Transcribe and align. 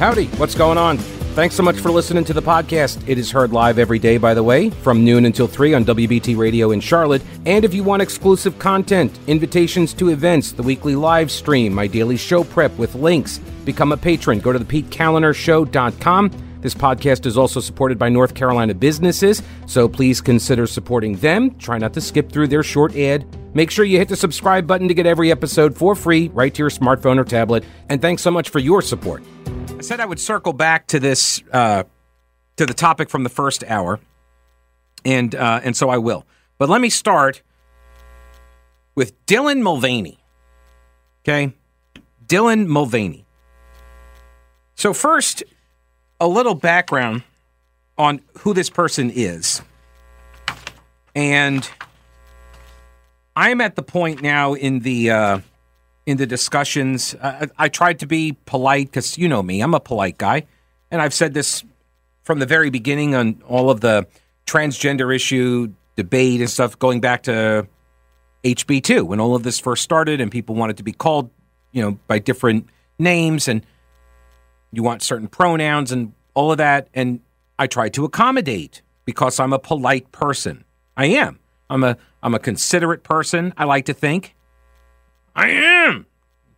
Howdy, 0.00 0.28
what's 0.38 0.54
going 0.54 0.78
on? 0.78 0.96
Thanks 1.36 1.54
so 1.54 1.62
much 1.62 1.76
for 1.76 1.90
listening 1.90 2.24
to 2.24 2.32
the 2.32 2.40
podcast. 2.40 3.06
It 3.06 3.18
is 3.18 3.30
heard 3.30 3.52
live 3.52 3.78
every 3.78 3.98
day, 3.98 4.16
by 4.16 4.32
the 4.32 4.42
way, 4.42 4.70
from 4.70 5.04
noon 5.04 5.26
until 5.26 5.46
3 5.46 5.74
on 5.74 5.84
WBT 5.84 6.38
Radio 6.38 6.70
in 6.70 6.80
Charlotte. 6.80 7.20
And 7.44 7.66
if 7.66 7.74
you 7.74 7.84
want 7.84 8.00
exclusive 8.00 8.58
content, 8.58 9.18
invitations 9.26 9.92
to 9.92 10.08
events, 10.08 10.52
the 10.52 10.62
weekly 10.62 10.96
live 10.96 11.30
stream, 11.30 11.74
my 11.74 11.86
daily 11.86 12.16
show 12.16 12.44
prep 12.44 12.74
with 12.78 12.94
links, 12.94 13.40
become 13.66 13.92
a 13.92 13.96
patron. 13.98 14.40
Go 14.40 14.54
to 14.54 14.58
thepetekalinershow.com. 14.58 16.49
This 16.60 16.74
podcast 16.74 17.24
is 17.24 17.38
also 17.38 17.60
supported 17.60 17.98
by 17.98 18.10
North 18.10 18.34
Carolina 18.34 18.74
businesses, 18.74 19.42
so 19.66 19.88
please 19.88 20.20
consider 20.20 20.66
supporting 20.66 21.16
them. 21.16 21.56
Try 21.56 21.78
not 21.78 21.94
to 21.94 22.00
skip 22.00 22.30
through 22.30 22.48
their 22.48 22.62
short 22.62 22.94
ad. 22.96 23.24
Make 23.54 23.70
sure 23.70 23.84
you 23.84 23.98
hit 23.98 24.08
the 24.08 24.16
subscribe 24.16 24.66
button 24.66 24.86
to 24.88 24.94
get 24.94 25.06
every 25.06 25.30
episode 25.30 25.76
for 25.76 25.94
free 25.94 26.28
right 26.28 26.52
to 26.54 26.58
your 26.58 26.70
smartphone 26.70 27.18
or 27.18 27.24
tablet. 27.24 27.64
And 27.88 28.02
thanks 28.02 28.22
so 28.22 28.30
much 28.30 28.50
for 28.50 28.58
your 28.58 28.82
support. 28.82 29.22
I 29.78 29.80
said 29.80 30.00
I 30.00 30.06
would 30.06 30.20
circle 30.20 30.52
back 30.52 30.86
to 30.88 31.00
this, 31.00 31.42
uh, 31.52 31.84
to 32.56 32.66
the 32.66 32.74
topic 32.74 33.08
from 33.08 33.22
the 33.22 33.30
first 33.30 33.64
hour, 33.64 33.98
and 35.04 35.34
uh, 35.34 35.60
and 35.64 35.74
so 35.74 35.88
I 35.88 35.96
will. 35.96 36.26
But 36.58 36.68
let 36.68 36.82
me 36.82 36.90
start 36.90 37.42
with 38.94 39.24
Dylan 39.24 39.62
Mulvaney. 39.62 40.18
Okay, 41.22 41.54
Dylan 42.26 42.66
Mulvaney. 42.66 43.24
So 44.74 44.92
first, 44.92 45.42
a 46.20 46.28
little 46.28 46.54
background 46.54 47.22
on 47.98 48.20
who 48.38 48.54
this 48.54 48.70
person 48.70 49.10
is, 49.10 49.62
and 51.14 51.68
I 53.34 53.50
am 53.50 53.60
at 53.60 53.76
the 53.76 53.82
point 53.82 54.22
now 54.22 54.54
in 54.54 54.80
the. 54.80 55.10
Uh, 55.10 55.40
in 56.06 56.16
the 56.16 56.26
discussions. 56.26 57.14
I, 57.22 57.48
I 57.56 57.68
tried 57.68 58.00
to 58.00 58.06
be 58.06 58.36
polite 58.44 58.86
because 58.86 59.16
you 59.16 59.28
know 59.28 59.42
me, 59.42 59.60
I'm 59.60 59.74
a 59.74 59.80
polite 59.80 60.18
guy. 60.18 60.46
And 60.90 61.00
I've 61.00 61.14
said 61.14 61.34
this 61.34 61.62
from 62.22 62.40
the 62.40 62.46
very 62.46 62.70
beginning 62.70 63.14
on 63.14 63.42
all 63.46 63.70
of 63.70 63.80
the 63.80 64.06
transgender 64.46 65.14
issue 65.14 65.72
debate 65.96 66.40
and 66.40 66.50
stuff, 66.50 66.78
going 66.78 67.00
back 67.00 67.22
to 67.24 67.66
HB2 68.44 69.06
when 69.06 69.20
all 69.20 69.36
of 69.36 69.42
this 69.42 69.60
first 69.60 69.82
started 69.82 70.20
and 70.20 70.32
people 70.32 70.54
wanted 70.54 70.78
to 70.78 70.82
be 70.82 70.92
called, 70.92 71.30
you 71.72 71.82
know, 71.82 71.98
by 72.08 72.18
different 72.18 72.68
names 72.98 73.46
and 73.46 73.64
you 74.72 74.82
want 74.82 75.02
certain 75.02 75.28
pronouns 75.28 75.92
and 75.92 76.12
all 76.34 76.52
of 76.52 76.58
that. 76.58 76.88
And 76.94 77.20
I 77.58 77.66
try 77.66 77.88
to 77.90 78.04
accommodate 78.04 78.82
because 79.04 79.40
I'm 79.40 79.52
a 79.52 79.58
polite 79.58 80.10
person. 80.12 80.64
I 80.96 81.06
am. 81.06 81.38
I'm 81.68 81.84
a 81.84 81.96
I'm 82.22 82.34
a 82.34 82.38
considerate 82.38 83.02
person. 83.02 83.54
I 83.56 83.64
like 83.64 83.86
to 83.86 83.94
think. 83.94 84.34
I 85.34 85.48
am. 85.50 86.06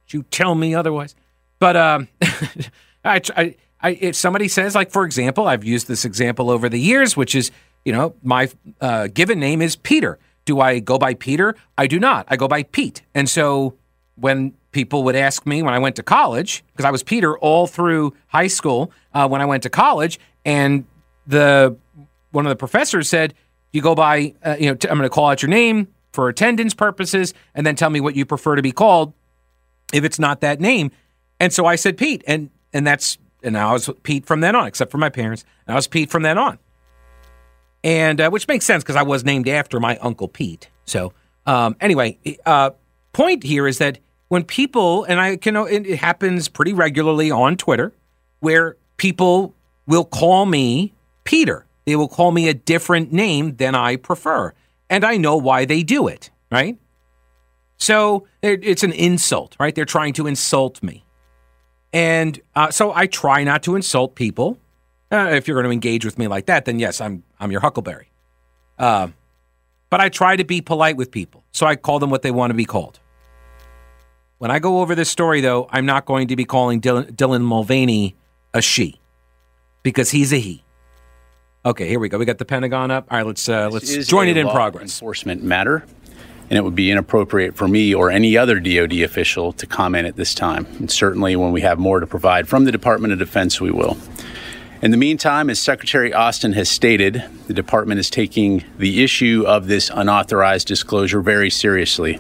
You 0.09 0.25
tell 0.25 0.55
me 0.55 0.75
otherwise. 0.75 1.15
But 1.59 1.77
um, 1.77 2.09
I, 3.05 3.21
I, 3.37 3.55
I, 3.81 3.91
if 3.91 4.17
somebody 4.17 4.49
says, 4.49 4.75
like 4.75 4.91
for 4.91 5.05
example, 5.05 5.47
I've 5.47 5.65
used 5.65 5.89
this 5.89 6.05
example 6.05 6.51
over 6.51 6.69
the 6.69 6.79
years, 6.79 7.17
which 7.17 7.35
is, 7.35 7.51
you 7.85 7.93
know, 7.93 8.15
my 8.23 8.51
uh, 8.81 9.09
given 9.09 9.39
name 9.39 9.63
is 9.63 9.77
Peter. 9.77 10.19
Do 10.45 10.61
I 10.61 10.81
go 10.81 10.99
by 10.99 11.15
Peter? 11.15 11.55
I 11.79 11.87
do 11.87 12.01
not. 12.01 12.27
I 12.29 12.37
go 12.37 12.49
by 12.49 12.65
Pete. 12.65 13.03
And 13.15 13.29
so 13.29 13.77
when 14.17 14.55
people 14.73 15.05
would 15.05 15.15
ask 15.15 15.47
me 15.47 15.63
when 15.63 15.75
I 15.75 15.79
went 15.79 15.97
to 15.97 16.03
college, 16.03 16.65
because 16.73 16.85
I 16.85 16.91
was 16.91 17.03
Peter 17.03 17.39
all 17.39 17.67
through 17.67 18.15
high 18.29 18.49
school, 18.49 18.91
uh, 19.15 19.29
when 19.29 19.41
I 19.41 19.45
went 19.45 19.63
to 19.63 19.71
college, 19.71 20.19
and 20.45 20.85
the 21.27 21.77
one 22.33 22.47
of 22.47 22.51
the 22.51 22.57
professors 22.57 23.09
said, 23.09 23.35
"You 23.71 23.83
go 23.83 23.95
by, 23.95 24.35
uh, 24.45 24.57
you 24.59 24.67
know, 24.67 24.77
i 24.85 24.91
am 24.91 24.99
going 24.99 25.03
to 25.03 25.11
call 25.11 25.29
out 25.29 25.43
your 25.43 25.51
name 25.51 25.89
for 26.13 26.29
attendance 26.29 26.75
purposes, 26.75 27.33
and 27.55 27.67
then 27.67 27.77
tell 27.77 27.91
me 27.91 28.01
what 28.01 28.17
you 28.17 28.27
prefer 28.27 28.57
to 28.57 28.63
be 28.63 28.73
called 28.73 29.13
if 29.93 30.05
it's 30.05 30.19
not 30.19 30.41
that 30.41 30.61
name. 30.61 30.91
And 31.39 31.53
so 31.53 31.67
I 31.67 31.77
said 31.77 31.97
Pete, 31.97 32.25
and 32.27 32.51
and 32.73 32.87
that's 32.87 33.19
and 33.43 33.57
I 33.57 33.73
was 33.73 33.91
Pete 34.03 34.27
from 34.27 34.41
then 34.41 34.57
on, 34.57 34.67
except 34.67 34.91
for 34.91 34.99
my 34.99 35.11
parents. 35.11 35.45
I 35.69 35.75
was 35.75 35.87
Pete 35.87 36.11
from 36.11 36.23
then 36.23 36.39
on, 36.39 36.59
and 37.85 38.21
uh, 38.21 38.31
which 38.31 38.49
makes 38.49 38.65
sense 38.65 38.83
because 38.83 38.97
I 38.97 39.03
was 39.03 39.25
named 39.25 39.49
after 39.49 39.79
my 39.79 39.97
uncle 39.99 40.29
Pete. 40.29 40.69
So 40.87 41.13
um, 41.47 41.77
anyway, 41.81 42.19
uh, 42.47 42.71
point 43.13 43.43
here 43.43 43.67
is 43.67 43.79
that 43.79 43.99
when 44.33 44.45
people 44.45 45.05
and 45.05 45.21
I 45.21 45.37
can 45.37 45.57
it 45.57 45.99
happens 45.99 46.49
pretty 46.49 46.73
regularly 46.73 47.31
on 47.31 47.55
Twitter 47.55 47.93
where 48.41 48.79
people 48.97 49.55
will 49.87 50.07
call 50.07 50.47
me 50.47 50.95
Peter. 51.25 51.67
They 51.85 51.97
will 51.97 52.09
call 52.09 52.33
me 52.33 52.49
a 52.49 52.55
different 52.55 53.13
name 53.13 53.57
than 53.57 53.75
I 53.75 53.97
prefer 53.97 54.55
and 54.89 55.05
I 55.05 55.19
know 55.19 55.37
why 55.37 55.67
they 55.67 55.83
do 55.83 56.09
it, 56.09 56.31
right? 56.51 56.79
So 57.77 58.27
it's 58.43 58.83
an 58.83 58.93
insult, 58.93 59.55
right? 59.61 59.75
They're 59.75 59.85
trying 59.85 60.15
to 60.15 60.27
insult 60.27 60.83
me. 60.83 61.05
And 61.93 62.41
uh, 62.55 62.71
so 62.71 62.91
I 62.95 63.09
try 63.09 63.45
not 63.45 63.63
to 63.65 63.77
insult 63.77 64.15
people. 64.15 64.57
Uh, 65.11 65.29
if 65.33 65.47
you're 65.47 65.57
going 65.57 65.67
to 65.67 65.73
engage 65.73 66.07
with 66.07 66.17
me 66.19 66.27
like 66.27 66.47
that, 66.47 66.65
then 66.65 66.79
yes, 66.79 67.03
I'm 67.03 67.23
I'm 67.39 67.51
your 67.51 67.61
huckleberry. 67.61 68.09
Uh, 68.79 69.09
but 69.91 70.01
I 70.01 70.09
try 70.09 70.37
to 70.37 70.45
be 70.45 70.63
polite 70.63 70.97
with 70.97 71.11
people, 71.11 71.45
so 71.53 71.67
I 71.67 71.77
call 71.77 71.99
them 71.99 72.09
what 72.09 72.23
they 72.23 72.31
want 72.31 72.51
to 72.51 72.55
be 72.55 72.65
called. 72.65 72.99
When 74.43 74.51
I 74.51 74.59
go 74.59 74.81
over 74.81 74.97
this 74.97 75.09
story, 75.09 75.41
though, 75.41 75.69
I'm 75.71 75.87
not 75.87 76.05
going 76.05 76.27
to 76.27 76.35
be 76.35 76.45
calling 76.45 76.81
Dylan, 76.81 77.13
Dylan 77.13 77.43
Mulvaney 77.43 78.17
a 78.53 78.61
she 78.61 79.01
because 79.85 80.11
he's 80.11 80.33
a 80.33 80.37
he. 80.37 80.65
Okay, 81.65 81.87
here 81.89 82.01
we 82.01 82.09
go. 82.09 82.19
We 82.19 82.25
got 82.25 82.39
the 82.39 82.45
Pentagon 82.45 82.91
up. 82.91 83.07
All 83.09 83.19
right, 83.19 83.25
let's 83.25 83.49
uh, 83.49 83.69
let's 83.71 84.05
join 84.09 84.27
it 84.27 84.37
in 84.37 84.49
progress. 84.49 84.83
Enforcement 84.83 85.45
matter, 85.45 85.85
and 86.51 86.59
it 86.59 86.65
would 86.65 86.75
be 86.75 86.91
inappropriate 86.91 87.55
for 87.55 87.69
me 87.69 87.95
or 87.95 88.11
any 88.11 88.37
other 88.37 88.59
DoD 88.59 88.95
official 88.95 89.53
to 89.53 89.65
comment 89.65 90.09
at 90.09 90.17
this 90.17 90.35
time. 90.35 90.67
And 90.81 90.91
certainly, 90.91 91.37
when 91.37 91.53
we 91.53 91.61
have 91.61 91.79
more 91.79 92.01
to 92.01 92.07
provide 92.09 92.49
from 92.49 92.65
the 92.65 92.73
Department 92.73 93.13
of 93.13 93.21
Defense, 93.21 93.61
we 93.61 93.71
will. 93.71 93.97
In 94.83 94.91
the 94.91 94.97
meantime, 94.97 95.51
as 95.51 95.61
Secretary 95.61 96.13
Austin 96.13 96.55
has 96.55 96.69
stated, 96.69 97.23
the 97.47 97.55
department 97.55 98.01
is 98.01 98.11
taking 98.11 98.65
the 98.77 99.05
issue 99.05 99.45
of 99.47 99.69
this 99.69 99.89
unauthorized 99.95 100.67
disclosure 100.67 101.21
very 101.21 101.49
seriously. 101.49 102.19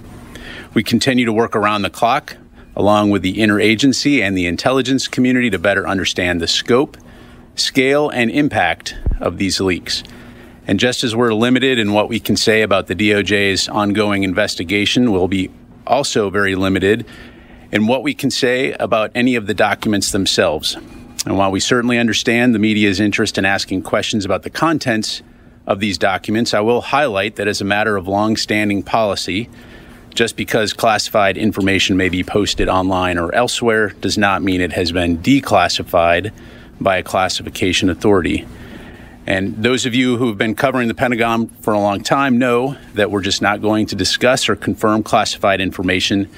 We 0.75 0.83
continue 0.83 1.25
to 1.27 1.33
work 1.33 1.55
around 1.55 1.83
the 1.83 1.91
clock, 1.91 2.37
along 2.75 3.11
with 3.11 3.23
the 3.23 3.37
interagency 3.37 4.21
and 4.21 4.37
the 4.37 4.47
intelligence 4.47 5.09
community, 5.09 5.51
to 5.51 5.59
better 5.59 5.87
understand 5.87 6.41
the 6.41 6.49
scope 6.49 6.97
scale, 7.55 8.09
and 8.09 8.31
impact 8.31 8.97
of 9.21 9.39
these 9.39 9.61
leaks. 9.61 10.03
And 10.67 10.79
just 10.79 11.05
as 11.05 11.15
we're 11.15 11.35
limited 11.35 11.79
in 11.79 11.93
what 11.93 12.09
we 12.09 12.21
can 12.21 12.37
say 12.37 12.63
about 12.63 12.87
the 12.87 12.95
DOJ's 12.95 13.69
ongoing 13.69 14.23
investigation, 14.23 15.13
we'll 15.13 15.29
be 15.29 15.51
also 15.87 16.31
very 16.31 16.55
limited 16.55 17.05
in 17.73 17.87
what 17.87 18.03
we 18.03 18.15
can 18.15 18.31
say 18.31 18.73
about 18.73 19.11
any 19.15 19.35
of 19.35 19.47
the 19.47 19.55
documents 19.55 20.13
themselves. 20.13 20.77
And 21.27 21.37
while 21.37 21.51
we 21.51 21.61
certainly 21.61 21.99
understand 21.99 22.55
the 22.55 22.59
media's 22.59 23.01
interest 23.01 23.39
in 23.39 23.45
asking 23.45 23.83
questions 23.83 24.25
about 24.25 24.43
the 24.43 24.51
contents 24.51 25.23
of 25.67 25.81
these 25.81 25.99
documents, 25.99 26.55
I 26.55 26.61
will 26.61 26.81
highlight 26.81 27.37
that 27.37 27.49
as 27.49 27.61
a 27.61 27.65
matter 27.65 27.97
of 27.97 28.09
long-standing 28.09 28.83
policy, 28.83 29.49
just 30.15 30.37
because 30.37 30.73
classified 30.73 31.37
information 31.37 31.97
may 31.97 32.09
be 32.09 32.23
posted 32.23 32.69
online 32.69 33.19
or 33.19 33.35
elsewhere 33.35 33.91
does 34.01 34.19
not 34.19 34.43
mean 34.43 34.61
it 34.61 34.73
has 34.73 34.93
been 34.93 35.19
declassified 35.19 36.33
by 36.81 36.99
a 36.99 37.03
classification 37.03 37.89
authority. 37.89 38.47
And 39.27 39.63
those 39.63 39.87
of 39.87 39.95
you 39.95 40.17
who 40.17 40.29
have 40.29 40.39
been 40.39 40.55
covering 40.55 40.89
the 40.89 40.95
Pentagon 40.95 41.49
for 41.61 41.73
a 41.73 41.79
long 41.79 42.03
time 42.03 42.39
know 42.39 42.77
that 42.95 43.11
we're 43.11 43.23
just 43.23 43.41
not 43.41 43.63
going 43.63 43.87
to 43.87 43.95
discuss 43.95 44.49
or 44.49 44.57
confirm 44.57 45.03
classified 45.03 45.61
information 45.61 46.29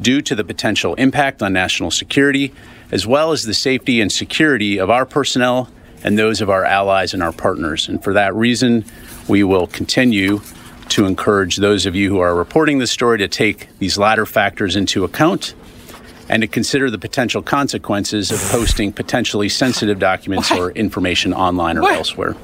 due 0.00 0.20
to 0.22 0.34
the 0.34 0.42
potential 0.42 0.94
impact 0.94 1.42
on 1.42 1.52
national 1.52 1.90
security, 1.90 2.52
as 2.90 3.06
well 3.06 3.30
as 3.30 3.44
the 3.44 3.54
safety 3.54 4.00
and 4.00 4.10
security 4.10 4.78
of 4.78 4.90
our 4.90 5.06
personnel 5.06 5.70
and 6.02 6.18
those 6.18 6.40
of 6.40 6.50
our 6.50 6.64
allies 6.64 7.14
and 7.14 7.22
our 7.22 7.32
partners. 7.32 7.88
And 7.88 8.02
for 8.02 8.12
that 8.12 8.34
reason, 8.34 8.84
we 9.28 9.44
will 9.44 9.68
continue 9.68 10.40
to 10.92 11.06
encourage 11.06 11.56
those 11.56 11.86
of 11.86 11.96
you 11.96 12.10
who 12.10 12.20
are 12.20 12.34
reporting 12.34 12.78
this 12.78 12.90
story 12.90 13.18
to 13.18 13.28
take 13.28 13.68
these 13.78 13.96
latter 13.96 14.26
factors 14.26 14.76
into 14.76 15.04
account 15.04 15.54
and 16.28 16.42
to 16.42 16.46
consider 16.46 16.90
the 16.90 16.98
potential 16.98 17.42
consequences 17.42 18.30
of 18.30 18.38
posting 18.50 18.92
potentially 18.92 19.48
sensitive 19.48 19.98
documents 19.98 20.50
what? 20.50 20.60
or 20.60 20.70
information 20.72 21.32
online 21.32 21.78
or 21.78 21.82
what? 21.82 21.94
elsewhere. 21.94 22.36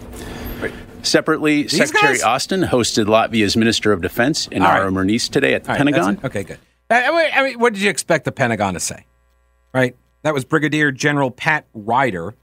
Separately, 1.02 1.62
These 1.62 1.76
Secretary 1.76 2.14
guys? 2.14 2.22
Austin 2.22 2.62
hosted 2.62 3.04
Latvia's 3.06 3.56
Minister 3.56 3.92
of 3.92 4.02
Defense 4.02 4.48
in 4.48 4.62
right. 4.62 4.82
Murniece 4.82 5.30
today 5.30 5.54
at 5.54 5.64
the 5.64 5.70
All 5.70 5.76
Pentagon. 5.76 6.18
Okay, 6.24 6.42
good. 6.42 6.58
I 6.90 7.42
mean, 7.42 7.58
what 7.58 7.74
did 7.74 7.82
you 7.82 7.90
expect 7.90 8.24
the 8.24 8.32
Pentagon 8.32 8.74
to 8.74 8.80
say? 8.80 9.04
Right? 9.72 9.94
That 10.22 10.34
was 10.34 10.44
Brigadier 10.44 10.90
General 10.90 11.30
Pat 11.30 11.66
Ryder, 11.74 12.34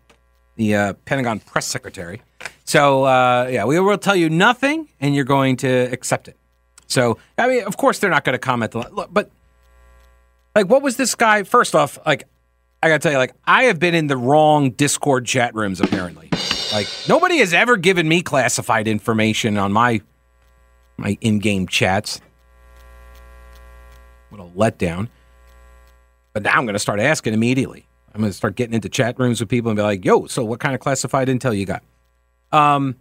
the 0.56 0.76
uh, 0.76 0.94
Pentagon 1.06 1.40
press 1.40 1.66
secretary. 1.66 2.22
So, 2.66 3.04
uh, 3.06 3.48
yeah, 3.52 3.66
we 3.66 3.80
will 3.80 3.98
tell 3.98 4.16
you 4.16 4.30
nothing, 4.30 4.90
and 5.00 5.16
you're 5.16 5.24
going 5.24 5.58
to 5.58 5.68
accept 5.68 6.28
it. 6.28 6.36
So, 6.88 7.18
I 7.38 7.48
mean, 7.48 7.64
of 7.64 7.78
course, 7.78 8.00
they're 8.00 8.10
not 8.10 8.24
going 8.24 8.34
to 8.34 8.40
comment. 8.40 8.74
But 8.74 9.30
like, 10.56 10.68
what 10.68 10.82
was 10.82 10.98
this 10.98 11.14
guy? 11.16 11.44
First 11.44 11.76
off, 11.76 12.00
like, 12.06 12.28
I 12.82 12.88
gotta 12.88 13.00
tell 13.00 13.12
you, 13.12 13.18
like, 13.18 13.34
I 13.46 13.64
have 13.64 13.80
been 13.80 13.96
in 13.96 14.08
the 14.08 14.18
wrong 14.18 14.72
Discord 14.72 15.26
chat 15.26 15.56
rooms 15.56 15.82
apparently. 15.82 16.30
Like, 16.72 16.88
nobody 17.08 17.38
has 17.40 17.54
ever 17.54 17.78
given 17.78 18.08
me 18.08 18.22
classified 18.22 18.88
information 18.88 19.58
on 19.58 19.74
my 19.74 20.02
my 20.98 21.18
in-game 21.20 21.68
chats. 21.68 22.22
What 24.30 24.40
a 24.40 24.46
letdown. 24.46 25.10
But 26.34 26.44
now 26.44 26.54
I'm 26.58 26.66
going 26.66 26.74
to 26.74 26.80
start 26.80 27.00
asking 27.00 27.34
immediately. 27.34 27.88
I'm 28.14 28.22
going 28.22 28.32
to 28.32 28.38
start 28.38 28.56
getting 28.56 28.74
into 28.74 28.88
chat 28.88 29.20
rooms 29.20 29.40
with 29.40 29.50
people 29.50 29.72
and 29.72 29.78
be 29.78 29.84
like, 29.84 30.06
"Yo, 30.06 30.28
so 30.28 30.46
what 30.46 30.60
kind 30.60 30.74
of 30.74 30.80
classified 30.80 31.28
intel 31.28 31.58
you 31.58 31.66
got?" 31.66 31.84
Um, 32.56 32.96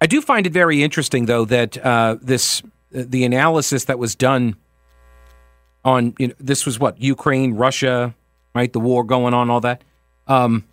I 0.00 0.06
do 0.06 0.20
find 0.20 0.46
it 0.46 0.52
very 0.52 0.82
interesting, 0.82 1.24
though, 1.24 1.46
that 1.46 1.78
uh, 1.78 2.16
this 2.20 2.62
the 2.90 3.24
analysis 3.24 3.84
that 3.86 3.98
was 3.98 4.14
done 4.14 4.56
on 5.84 6.14
you 6.18 6.28
know 6.28 6.34
this 6.38 6.66
was 6.66 6.78
what 6.78 7.00
Ukraine, 7.00 7.54
Russia, 7.54 8.14
right? 8.54 8.72
The 8.72 8.80
war 8.80 9.04
going 9.04 9.32
on, 9.32 9.48
all 9.48 9.60
that. 9.60 9.82
Um, 10.26 10.64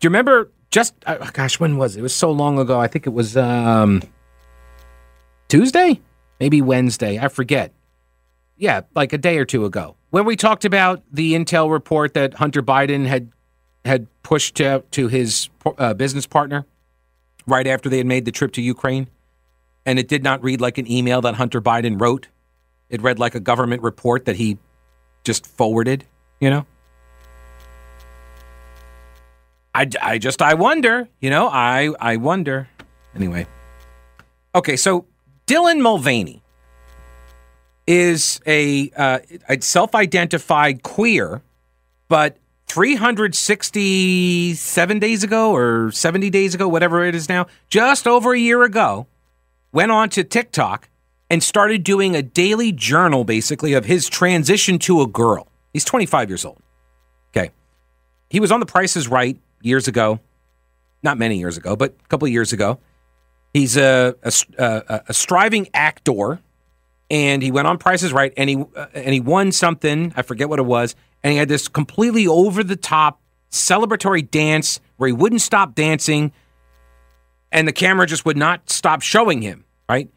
do 0.00 0.06
you 0.06 0.10
remember? 0.10 0.50
Just 0.70 0.94
uh, 1.06 1.30
gosh, 1.32 1.60
when 1.60 1.76
was 1.76 1.94
it? 1.94 2.00
It 2.00 2.02
was 2.02 2.14
so 2.14 2.32
long 2.32 2.58
ago. 2.58 2.80
I 2.80 2.88
think 2.88 3.06
it 3.06 3.12
was 3.12 3.36
um, 3.36 4.02
Tuesday, 5.46 6.00
maybe 6.40 6.60
Wednesday. 6.60 7.18
I 7.20 7.28
forget. 7.28 7.72
Yeah, 8.56 8.82
like 8.94 9.12
a 9.12 9.18
day 9.18 9.38
or 9.38 9.44
two 9.44 9.64
ago, 9.64 9.96
when 10.10 10.24
we 10.24 10.36
talked 10.36 10.64
about 10.64 11.02
the 11.12 11.34
intel 11.34 11.70
report 11.70 12.14
that 12.14 12.34
Hunter 12.34 12.62
Biden 12.62 13.04
had 13.06 13.30
had 13.84 14.06
pushed 14.22 14.60
out 14.60 14.90
to 14.92 15.08
his 15.08 15.48
uh, 15.78 15.94
business 15.94 16.26
partner 16.26 16.66
right 17.46 17.66
after 17.66 17.88
they 17.88 17.98
had 17.98 18.06
made 18.06 18.24
the 18.24 18.32
trip 18.32 18.52
to 18.52 18.62
Ukraine, 18.62 19.08
and 19.84 19.98
it 19.98 20.08
did 20.08 20.22
not 20.22 20.42
read 20.42 20.60
like 20.60 20.78
an 20.78 20.90
email 20.90 21.20
that 21.22 21.34
Hunter 21.34 21.60
Biden 21.60 22.00
wrote. 22.00 22.28
It 22.88 23.02
read 23.02 23.18
like 23.18 23.34
a 23.34 23.40
government 23.40 23.82
report 23.82 24.24
that 24.24 24.36
he 24.36 24.58
just 25.24 25.46
forwarded. 25.46 26.04
You 26.40 26.50
know. 26.50 26.66
I, 29.74 29.88
I 30.00 30.18
just 30.18 30.40
I 30.40 30.54
wonder, 30.54 31.08
you 31.20 31.30
know, 31.30 31.48
I 31.48 31.92
I 32.00 32.16
wonder. 32.16 32.68
Anyway. 33.14 33.46
Okay, 34.54 34.76
so 34.76 35.06
Dylan 35.46 35.80
Mulvaney 35.80 36.42
is 37.86 38.40
a, 38.46 38.90
uh, 38.96 39.18
a 39.48 39.60
self-identified 39.60 40.82
queer, 40.82 41.42
but 42.08 42.38
367 42.74 44.98
days 44.98 45.22
ago 45.22 45.54
or 45.54 45.92
70 45.92 46.28
days 46.30 46.56
ago, 46.56 46.66
whatever 46.66 47.04
it 47.04 47.14
is 47.14 47.28
now, 47.28 47.46
just 47.68 48.08
over 48.08 48.34
a 48.34 48.38
year 48.38 48.64
ago, 48.64 49.06
went 49.70 49.92
on 49.92 50.10
to 50.10 50.24
TikTok 50.24 50.88
and 51.30 51.40
started 51.40 51.84
doing 51.84 52.16
a 52.16 52.22
daily 52.22 52.72
journal 52.72 53.22
basically 53.22 53.74
of 53.74 53.84
his 53.84 54.08
transition 54.08 54.80
to 54.80 55.02
a 55.02 55.06
girl. 55.06 55.46
He's 55.72 55.84
25 55.84 56.28
years 56.28 56.44
old. 56.44 56.60
Okay. 57.30 57.52
He 58.28 58.40
was 58.40 58.50
on 58.50 58.58
The 58.58 58.66
Price 58.66 58.96
is 58.96 59.06
Right 59.06 59.38
years 59.62 59.86
ago, 59.86 60.18
not 61.00 61.16
many 61.16 61.38
years 61.38 61.56
ago, 61.56 61.76
but 61.76 61.94
a 62.04 62.08
couple 62.08 62.26
of 62.26 62.32
years 62.32 62.52
ago. 62.52 62.80
He's 63.52 63.76
a, 63.76 64.16
a, 64.24 64.32
a, 64.58 65.02
a 65.10 65.14
striving 65.14 65.68
actor, 65.72 66.40
and 67.08 67.40
he 67.40 67.52
went 67.52 67.68
on 67.68 67.78
Prices 67.78 68.12
Right, 68.12 68.32
and 68.36 68.50
he 68.50 68.64
uh, 68.74 68.86
and 68.94 69.14
he 69.14 69.20
won 69.20 69.52
something. 69.52 70.12
I 70.16 70.22
forget 70.22 70.48
what 70.48 70.58
it 70.58 70.64
was, 70.64 70.96
and 71.24 71.32
he 71.32 71.38
had 71.38 71.48
this 71.48 71.66
completely 71.66 72.28
over 72.28 72.62
the 72.62 72.76
top 72.76 73.20
celebratory 73.50 74.30
dance 74.30 74.78
where 74.96 75.08
he 75.08 75.12
wouldn't 75.12 75.40
stop 75.40 75.74
dancing, 75.74 76.32
and 77.50 77.66
the 77.66 77.72
camera 77.72 78.06
just 78.06 78.24
would 78.24 78.36
not 78.36 78.70
stop 78.70 79.02
showing 79.02 79.42
him. 79.42 79.64
Right, 79.88 80.08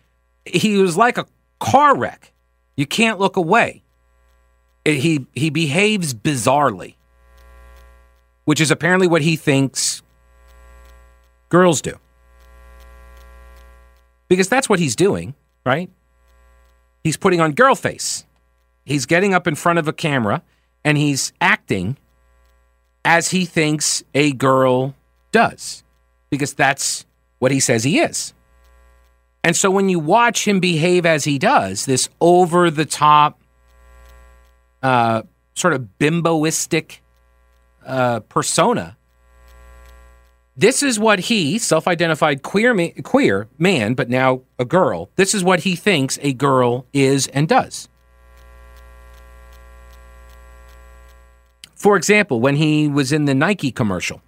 he 0.46 0.78
was 0.78 0.96
like 0.96 1.18
a 1.18 1.26
car 1.60 1.98
wreck. 1.98 2.32
You 2.76 2.86
can't 2.86 3.18
look 3.18 3.36
away. 3.36 3.82
Eh, 4.86 4.94
he 4.94 5.26
he 5.34 5.50
behaves 5.50 6.14
bizarrely 6.14 6.94
which 8.48 8.62
is 8.62 8.72
apparently 8.72 9.08
what 9.08 9.22
he 9.22 9.36
thinks 9.36 10.02
girls 11.50 11.82
do. 11.82 12.00
Because 14.30 14.48
that's 14.48 14.70
what 14.70 14.80
he's 14.80 14.96
doing, 14.96 15.36
right? 15.66 15.90
He's 17.04 17.18
putting 17.18 17.42
on 17.42 17.52
girl 17.52 17.76
face. 17.76 18.26
He's 18.86 19.06
getting 19.06 19.34
up 19.34 19.48
in 19.48 19.56
front 19.56 19.80
of 19.80 19.90
a 19.90 19.92
camera 19.92 20.44
and 20.84 20.98
he's 20.98 21.34
acting 21.42 21.98
as 23.04 23.30
he 23.30 23.46
thinks 23.46 24.04
a 24.14 24.32
girl 24.34 24.96
does, 25.32 25.84
because 26.30 26.54
that's 26.54 27.06
what 27.40 27.52
he 27.52 27.60
says 27.60 27.84
he 27.84 28.00
is. 28.00 28.34
And 29.44 29.56
so 29.56 29.72
when 29.72 29.88
you 29.88 30.00
watch 30.00 30.48
him 30.48 30.60
behave 30.60 31.06
as 31.06 31.24
he 31.24 31.40
does, 31.40 31.86
this 31.86 32.10
over 32.20 32.70
the 32.70 32.86
top, 32.86 33.40
uh, 34.84 35.22
sort 35.56 35.74
of 35.74 35.88
bimboistic 36.00 37.00
uh, 37.86 38.20
persona. 38.22 38.98
This 40.56 40.84
is 40.84 41.00
what 41.00 41.20
he, 41.20 41.60
self-identified 41.60 42.42
queer 42.42 42.74
ma- 42.74 42.90
queer 43.04 43.48
man, 43.58 43.94
but 43.94 44.10
now 44.10 44.42
a 44.60 44.66
girl. 44.66 45.10
This 45.16 45.34
is 45.34 45.44
what 45.44 45.62
he 45.62 45.76
thinks 45.76 46.18
a 46.22 46.34
girl 46.34 46.86
is 46.94 47.28
and 47.28 47.48
does. 47.48 47.88
For 51.78 51.96
example, 51.96 52.42
when 52.42 52.56
he 52.56 52.88
was 52.88 53.12
in 53.12 53.26
the 53.26 53.36
Nike 53.36 53.72
commercial 53.72 54.20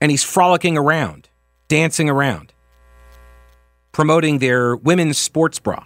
and 0.00 0.10
he's 0.10 0.24
frolicking 0.24 0.78
around, 0.78 1.28
dancing 1.68 2.08
around, 2.08 2.54
promoting 3.92 4.38
their 4.38 4.76
women's 4.76 5.18
sports 5.18 5.58
bra. 5.58 5.84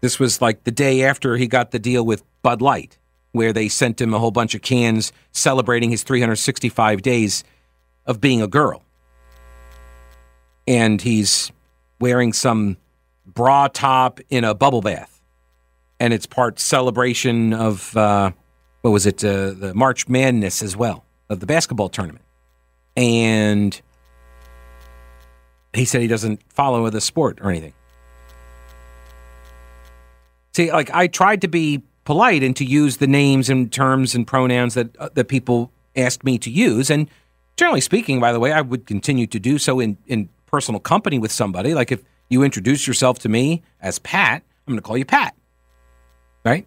This 0.00 0.18
was 0.18 0.40
like 0.40 0.64
the 0.64 0.70
day 0.70 1.02
after 1.02 1.36
he 1.36 1.46
got 1.46 1.70
the 1.70 1.78
deal 1.78 2.04
with 2.04 2.22
Bud 2.42 2.62
Light 2.62 2.96
where 3.32 3.52
they 3.52 3.68
sent 3.68 4.00
him 4.00 4.14
a 4.14 4.18
whole 4.18 4.30
bunch 4.30 4.54
of 4.54 4.62
cans 4.62 5.12
celebrating 5.32 5.90
his 5.90 6.02
365 6.02 7.02
days 7.02 7.44
of 8.06 8.22
being 8.22 8.40
a 8.40 8.48
girl. 8.48 8.82
And 10.66 11.00
he's 11.00 11.52
wearing 12.00 12.32
some 12.32 12.78
bra 13.26 13.68
top 13.68 14.18
in 14.30 14.44
a 14.44 14.54
bubble 14.54 14.80
bath. 14.80 15.19
And 16.00 16.12
it's 16.12 16.26
part 16.26 16.58
celebration 16.58 17.52
of, 17.52 17.96
uh, 17.96 18.32
what 18.80 18.90
was 18.90 19.06
it, 19.06 19.22
uh, 19.22 19.52
the 19.52 19.72
March 19.74 20.08
Madness 20.08 20.62
as 20.62 20.76
well, 20.76 21.04
of 21.28 21.40
the 21.40 21.46
basketball 21.46 21.90
tournament. 21.90 22.24
And 22.96 23.80
he 25.72 25.84
said 25.84 26.00
he 26.00 26.08
doesn't 26.08 26.40
follow 26.52 26.88
the 26.90 27.00
sport 27.00 27.38
or 27.40 27.50
anything. 27.50 27.74
See, 30.52 30.72
like 30.72 30.90
I 30.90 31.06
tried 31.06 31.42
to 31.42 31.48
be 31.48 31.82
polite 32.04 32.42
and 32.42 32.56
to 32.56 32.64
use 32.64 32.96
the 32.96 33.06
names 33.06 33.48
and 33.48 33.72
terms 33.72 34.14
and 34.14 34.26
pronouns 34.26 34.74
that 34.74 34.96
uh, 34.96 35.10
that 35.14 35.28
people 35.28 35.70
asked 35.94 36.24
me 36.24 36.38
to 36.38 36.50
use. 36.50 36.90
And 36.90 37.08
generally 37.56 37.80
speaking, 37.80 38.18
by 38.20 38.32
the 38.32 38.40
way, 38.40 38.52
I 38.52 38.60
would 38.60 38.86
continue 38.86 39.26
to 39.28 39.38
do 39.38 39.58
so 39.58 39.78
in 39.78 39.96
in 40.06 40.28
personal 40.46 40.80
company 40.80 41.18
with 41.18 41.30
somebody. 41.30 41.72
Like 41.72 41.92
if 41.92 42.02
you 42.28 42.42
introduce 42.42 42.86
yourself 42.86 43.18
to 43.20 43.28
me 43.28 43.62
as 43.80 43.98
Pat, 44.00 44.42
I'm 44.66 44.72
going 44.72 44.78
to 44.78 44.82
call 44.82 44.98
you 44.98 45.04
Pat, 45.04 45.34
right? 46.44 46.66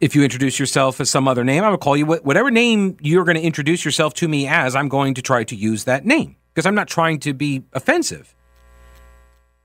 If 0.00 0.16
you 0.16 0.24
introduce 0.24 0.58
yourself 0.58 1.00
as 1.00 1.10
some 1.10 1.28
other 1.28 1.44
name, 1.44 1.62
I 1.62 1.70
will 1.70 1.78
call 1.78 1.96
you 1.96 2.06
whatever 2.06 2.50
name 2.50 2.96
you're 3.00 3.24
going 3.24 3.36
to 3.36 3.42
introduce 3.42 3.84
yourself 3.84 4.14
to 4.14 4.28
me 4.28 4.48
as. 4.48 4.74
I'm 4.74 4.88
going 4.88 5.14
to 5.14 5.22
try 5.22 5.44
to 5.44 5.54
use 5.54 5.84
that 5.84 6.04
name 6.04 6.36
because 6.52 6.66
I'm 6.66 6.74
not 6.74 6.88
trying 6.88 7.20
to 7.20 7.32
be 7.32 7.62
offensive. 7.72 8.34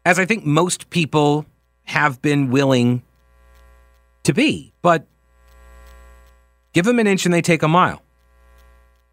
As 0.05 0.19
I 0.19 0.25
think 0.25 0.45
most 0.45 0.89
people 0.89 1.45
have 1.85 2.21
been 2.21 2.51
willing 2.51 3.01
to 4.27 4.33
be. 4.33 4.73
But 4.81 5.07
give 6.73 6.85
them 6.85 6.99
an 6.99 7.07
inch 7.07 7.25
and 7.25 7.33
they 7.33 7.41
take 7.41 7.63
a 7.63 7.67
mile. 7.67 8.01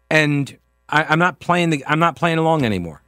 And 0.09 0.57
I, 0.87 1.11
am 1.11 1.19
not 1.19 1.39
playing 1.39 1.71
the 1.71 1.83
I'm 1.87 1.99
not 1.99 2.15
playing 2.15 2.37
along 2.37 2.63
anymore. 2.63 3.01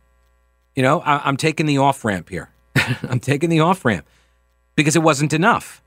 You 0.75 0.83
know, 0.83 1.01
I, 1.01 1.27
am 1.27 1.37
taking 1.37 1.65
the 1.65 1.77
off 1.77 2.03
ramp 2.03 2.29
here. 2.29 2.49
I'm 2.75 3.19
taking 3.19 3.49
the 3.49 3.59
off 3.59 3.85
ramp 3.85 4.07
because 4.75 4.95
it 4.95 5.03
wasn't 5.03 5.33
enough. 5.33 5.83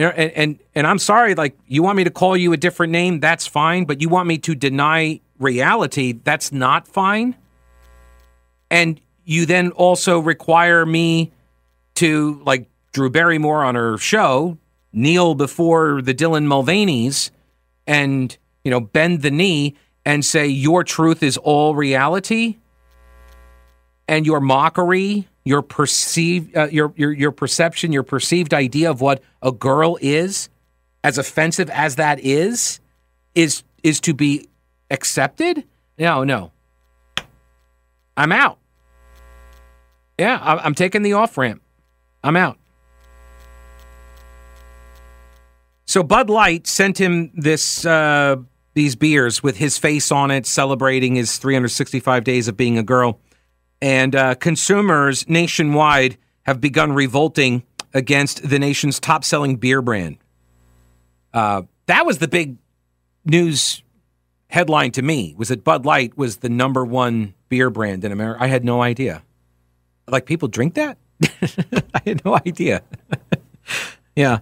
And, 0.00 0.32
and 0.32 0.58
and 0.74 0.86
I'm 0.86 0.98
sorry, 0.98 1.34
like 1.34 1.58
you 1.66 1.82
want 1.82 1.96
me 1.96 2.04
to 2.04 2.10
call 2.10 2.36
you 2.36 2.52
a 2.52 2.56
different 2.56 2.92
name, 2.92 3.20
that's 3.20 3.46
fine, 3.46 3.84
but 3.84 4.00
you 4.00 4.08
want 4.08 4.28
me 4.28 4.38
to 4.38 4.54
deny 4.54 5.20
reality, 5.38 6.12
that's 6.12 6.52
not 6.52 6.88
fine. 6.88 7.36
And 8.70 9.00
you 9.24 9.46
then 9.46 9.72
also 9.72 10.18
require 10.18 10.86
me 10.86 11.32
to 11.96 12.40
like 12.44 12.68
Drew 12.92 13.10
Barrymore 13.10 13.62
on 13.64 13.74
her 13.74 13.98
show, 13.98 14.58
kneel 14.92 15.34
before 15.34 16.02
the 16.02 16.14
Dylan 16.14 16.46
Mulvaneys 16.46 17.30
and, 17.86 18.36
you 18.64 18.70
know, 18.70 18.80
bend 18.80 19.22
the 19.22 19.30
knee 19.30 19.76
and 20.04 20.24
say, 20.24 20.46
Your 20.46 20.84
truth 20.84 21.22
is 21.22 21.36
all 21.36 21.74
reality. 21.74 22.56
And 24.08 24.26
your 24.26 24.40
mockery, 24.40 25.28
your 25.44 25.62
perceived, 25.62 26.56
uh, 26.56 26.68
your, 26.70 26.92
your, 26.96 27.12
your 27.12 27.32
perception, 27.32 27.92
your 27.92 28.02
perceived 28.02 28.52
idea 28.54 28.90
of 28.90 29.00
what 29.00 29.22
a 29.42 29.52
girl 29.52 29.98
is, 30.00 30.48
as 31.02 31.18
offensive 31.18 31.70
as 31.70 31.96
that 31.96 32.20
is, 32.20 32.80
is, 33.34 33.62
is 33.82 34.00
to 34.00 34.14
be 34.14 34.48
accepted? 34.90 35.64
No, 35.98 36.24
no. 36.24 36.52
I'm 38.16 38.32
out. 38.32 38.58
Yeah, 40.18 40.38
I'm 40.42 40.74
taking 40.74 41.02
the 41.02 41.14
off 41.14 41.38
ramp. 41.38 41.62
I'm 42.22 42.36
out. 42.36 42.58
So 45.86 46.02
Bud 46.02 46.28
Light 46.28 46.66
sent 46.66 46.98
him 46.98 47.32
this 47.34 47.84
uh, 47.84 48.36
these 48.74 48.94
beers 48.94 49.42
with 49.42 49.56
his 49.56 49.78
face 49.78 50.12
on 50.12 50.30
it, 50.30 50.46
celebrating 50.46 51.16
his 51.16 51.38
365 51.38 52.22
days 52.22 52.46
of 52.46 52.56
being 52.56 52.78
a 52.78 52.82
girl. 52.82 53.18
And 53.82 54.14
uh, 54.14 54.34
consumers 54.34 55.28
nationwide 55.28 56.18
have 56.42 56.60
begun 56.60 56.92
revolting 56.92 57.62
against 57.94 58.48
the 58.48 58.58
nation's 58.58 59.00
top 59.00 59.24
selling 59.24 59.56
beer 59.56 59.82
brand. 59.82 60.18
Uh, 61.32 61.62
that 61.86 62.06
was 62.06 62.18
the 62.18 62.28
big 62.28 62.56
news 63.24 63.82
headline 64.48 64.90
to 64.92 65.02
me 65.02 65.34
was 65.36 65.48
that 65.48 65.64
Bud 65.64 65.84
Light 65.84 66.16
was 66.16 66.38
the 66.38 66.48
number 66.48 66.84
one 66.84 67.34
beer 67.48 67.70
brand 67.70 68.04
in 68.04 68.12
America. 68.12 68.42
I 68.42 68.48
had 68.48 68.64
no 68.64 68.82
idea. 68.82 69.22
Like 70.08 70.26
people 70.26 70.48
drink 70.48 70.74
that? 70.74 70.98
I 71.94 72.02
had 72.04 72.24
no 72.24 72.34
idea. 72.34 72.82
yeah. 74.16 74.40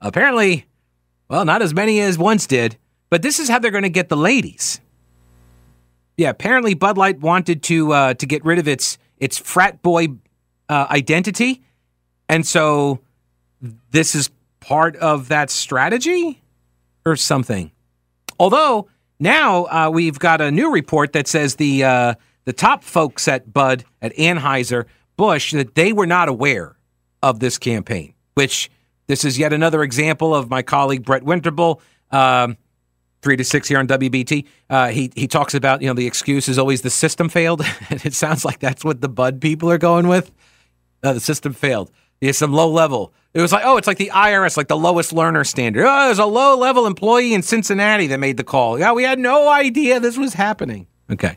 Apparently, 0.00 0.66
well, 1.28 1.44
not 1.44 1.62
as 1.62 1.72
many 1.72 2.00
as 2.00 2.18
once 2.18 2.46
did, 2.46 2.76
but 3.10 3.22
this 3.22 3.38
is 3.38 3.48
how 3.48 3.58
they're 3.58 3.70
going 3.70 3.84
to 3.84 3.88
get 3.88 4.08
the 4.08 4.16
ladies. 4.16 4.80
Yeah, 6.16 6.30
apparently 6.30 6.74
Bud 6.74 6.96
Light 6.96 7.20
wanted 7.20 7.62
to 7.64 7.92
uh, 7.92 8.14
to 8.14 8.26
get 8.26 8.44
rid 8.44 8.58
of 8.58 8.68
its 8.68 8.98
its 9.18 9.38
frat 9.38 9.82
boy 9.82 10.08
uh, 10.68 10.86
identity, 10.90 11.62
and 12.28 12.46
so 12.46 13.00
this 13.90 14.14
is 14.14 14.30
part 14.60 14.96
of 14.96 15.28
that 15.28 15.50
strategy 15.50 16.42
or 17.04 17.16
something. 17.16 17.70
Although 18.38 18.88
now 19.18 19.64
uh, 19.64 19.90
we've 19.92 20.18
got 20.18 20.40
a 20.40 20.50
new 20.50 20.72
report 20.72 21.12
that 21.12 21.26
says 21.26 21.56
the 21.56 21.84
uh, 21.84 22.14
the 22.44 22.52
top 22.52 22.84
folks 22.84 23.26
at 23.28 23.52
Bud 23.52 23.84
at 24.00 24.14
Anheuser 24.16 24.86
Busch 25.16 25.52
that 25.52 25.74
they 25.74 25.92
were 25.92 26.06
not 26.06 26.28
aware 26.28 26.76
of 27.22 27.40
this 27.40 27.58
campaign. 27.58 28.14
Which 28.34 28.70
this 29.06 29.24
is 29.24 29.38
yet 29.38 29.52
another 29.52 29.82
example 29.82 30.34
of 30.34 30.50
my 30.50 30.62
colleague 30.62 31.04
Brett 31.04 31.22
Winterble. 31.22 31.80
Um, 32.10 32.56
three 33.24 33.36
to 33.36 33.42
six 33.42 33.66
here 33.66 33.78
on 33.78 33.88
WBT. 33.88 34.44
Uh, 34.70 34.88
he 34.88 35.10
he 35.16 35.26
talks 35.26 35.54
about 35.54 35.82
you 35.82 35.88
know 35.88 35.94
the 35.94 36.06
excuse 36.06 36.48
is 36.48 36.58
always 36.58 36.82
the 36.82 36.90
system 36.90 37.28
failed, 37.28 37.62
and 37.90 38.04
it 38.06 38.14
sounds 38.14 38.44
like 38.44 38.60
that's 38.60 38.84
what 38.84 39.00
the 39.00 39.08
Bud 39.08 39.40
people 39.40 39.68
are 39.70 39.78
going 39.78 40.06
with. 40.06 40.30
Uh, 41.02 41.14
the 41.14 41.20
system 41.20 41.52
failed. 41.52 41.90
There's 42.20 42.38
some 42.38 42.52
low 42.52 42.70
level. 42.70 43.12
It 43.32 43.40
was 43.40 43.50
like 43.50 43.64
oh, 43.64 43.76
it's 43.78 43.88
like 43.88 43.98
the 43.98 44.12
IRS, 44.14 44.56
like 44.56 44.68
the 44.68 44.76
lowest 44.76 45.12
learner 45.12 45.42
standard. 45.42 45.84
Oh, 45.84 46.06
there's 46.06 46.20
a 46.20 46.26
low 46.26 46.56
level 46.56 46.86
employee 46.86 47.34
in 47.34 47.42
Cincinnati 47.42 48.06
that 48.08 48.20
made 48.20 48.36
the 48.36 48.44
call. 48.44 48.78
Yeah, 48.78 48.92
we 48.92 49.02
had 49.02 49.18
no 49.18 49.48
idea 49.48 49.98
this 49.98 50.16
was 50.16 50.34
happening. 50.34 50.86
Okay. 51.10 51.36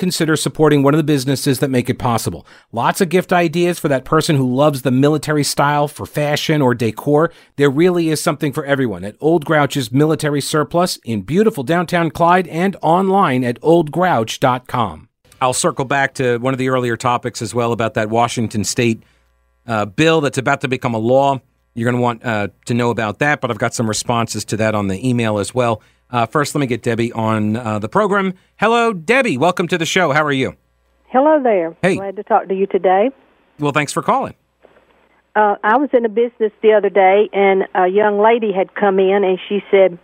consider 0.00 0.34
supporting 0.34 0.82
one 0.82 0.94
of 0.94 0.98
the 0.98 1.04
businesses 1.04 1.60
that 1.60 1.70
make 1.70 1.88
it 1.88 1.98
possible. 1.98 2.44
Lots 2.72 3.00
of 3.00 3.08
gift 3.08 3.32
ideas 3.32 3.78
for 3.78 3.86
that 3.86 4.04
person 4.04 4.34
who 4.34 4.52
loves 4.52 4.82
the 4.82 4.90
military 4.90 5.44
style 5.44 5.86
for 5.86 6.06
fashion 6.06 6.60
or 6.60 6.74
decor. 6.74 7.30
There 7.54 7.70
really 7.70 8.08
is 8.08 8.20
something 8.20 8.52
for 8.52 8.64
everyone 8.64 9.04
at 9.04 9.14
Old 9.20 9.44
Grouch's 9.44 9.92
Military 9.92 10.40
Surplus 10.40 10.96
in 11.04 11.22
beautiful 11.22 11.62
downtown 11.62 12.10
Clyde 12.10 12.48
and 12.48 12.76
online 12.82 13.44
at 13.44 13.60
oldgrouch.com. 13.60 15.08
I'll 15.40 15.52
circle 15.52 15.84
back 15.84 16.14
to 16.14 16.38
one 16.38 16.52
of 16.54 16.58
the 16.58 16.70
earlier 16.70 16.96
topics 16.96 17.40
as 17.40 17.54
well 17.54 17.70
about 17.72 17.94
that 17.94 18.10
Washington 18.10 18.64
state 18.64 19.02
uh, 19.66 19.84
bill 19.84 20.20
that's 20.20 20.38
about 20.38 20.62
to 20.62 20.68
become 20.68 20.94
a 20.94 20.98
law. 20.98 21.40
You're 21.74 21.86
going 21.86 21.96
to 21.96 22.02
want 22.02 22.24
uh, 22.24 22.48
to 22.64 22.74
know 22.74 22.90
about 22.90 23.20
that, 23.20 23.40
but 23.40 23.50
I've 23.50 23.58
got 23.58 23.74
some 23.74 23.88
responses 23.88 24.44
to 24.46 24.56
that 24.56 24.74
on 24.74 24.88
the 24.88 25.08
email 25.08 25.38
as 25.38 25.54
well. 25.54 25.82
Uh, 26.12 26.26
first, 26.26 26.54
let 26.54 26.60
me 26.60 26.66
get 26.66 26.82
Debbie 26.82 27.12
on 27.12 27.56
uh, 27.56 27.78
the 27.78 27.88
program. 27.88 28.34
Hello, 28.56 28.92
Debbie. 28.92 29.38
Welcome 29.38 29.68
to 29.68 29.78
the 29.78 29.86
show. 29.86 30.12
How 30.12 30.24
are 30.24 30.32
you? 30.32 30.56
Hello 31.08 31.42
there. 31.42 31.76
Hey. 31.82 31.96
Glad 31.96 32.16
to 32.16 32.22
talk 32.24 32.48
to 32.48 32.54
you 32.54 32.66
today. 32.66 33.10
Well, 33.58 33.72
thanks 33.72 33.92
for 33.92 34.02
calling. 34.02 34.34
Uh, 35.36 35.56
I 35.62 35.76
was 35.76 35.90
in 35.92 36.04
a 36.04 36.08
business 36.08 36.52
the 36.62 36.72
other 36.72 36.90
day, 36.90 37.28
and 37.32 37.64
a 37.74 37.86
young 37.86 38.20
lady 38.20 38.52
had 38.52 38.74
come 38.74 38.98
in, 38.98 39.22
and 39.22 39.38
she 39.48 39.60
said 39.70 39.98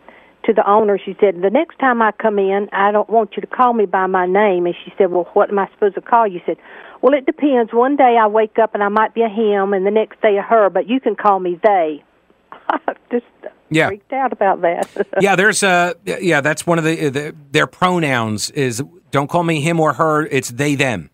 to 0.45 0.53
the 0.53 0.69
owner, 0.69 0.99
she 1.05 1.17
said, 1.21 1.43
"The 1.43 1.51
next 1.51 1.79
time 1.81 2.01
I 2.01 2.13
come 2.13 2.39
in, 2.39 2.69
I 2.73 2.93
don't 2.93 3.11
want 3.11 3.35
you 3.35 3.41
to 3.41 3.47
call 3.49 3.73
me 3.73 3.87
by 3.87 4.07
my 4.07 4.27
name." 4.27 4.67
And 4.67 4.75
she 4.85 4.93
said, 4.97 5.11
"Well, 5.11 5.29
what 5.33 5.51
am 5.51 5.59
I 5.59 5.69
supposed 5.75 5.97
to 5.97 6.01
call 6.01 6.29
you?" 6.29 6.39
She 6.41 6.53
Said, 6.53 6.59
"Well, 7.03 7.15
it 7.15 7.27
depends. 7.27 7.73
One 7.73 7.97
day 7.97 8.17
I 8.17 8.29
wake 8.29 8.59
up 8.61 8.75
and 8.75 8.85
I 8.85 8.89
might 8.89 9.15
be 9.15 9.23
a 9.23 9.29
him, 9.29 9.73
and 9.73 9.85
the 9.85 9.91
next 9.91 10.21
day 10.21 10.37
a 10.37 10.43
her, 10.43 10.71
but 10.71 10.89
you 10.89 11.01
can 11.01 11.17
call 11.17 11.41
me 11.41 11.59
they." 11.61 12.05
Just 13.11 13.27
Yeah. 13.71 13.89
freaked 13.89 14.13
out 14.13 14.33
about 14.33 14.61
that. 14.63 14.89
yeah, 15.21 15.35
there's 15.37 15.63
a 15.63 15.95
yeah, 16.05 16.41
that's 16.41 16.67
one 16.67 16.79
of 16.79 16.85
the, 16.85 17.09
the 17.09 17.37
their 17.51 17.67
pronouns 17.67 18.51
is 18.51 18.83
don't 19.11 19.29
call 19.29 19.43
me 19.43 19.61
him 19.61 19.81
or 19.81 19.95
her, 19.95 20.25
it's 20.27 20.51
they 20.51 20.75
them. 20.77 21.11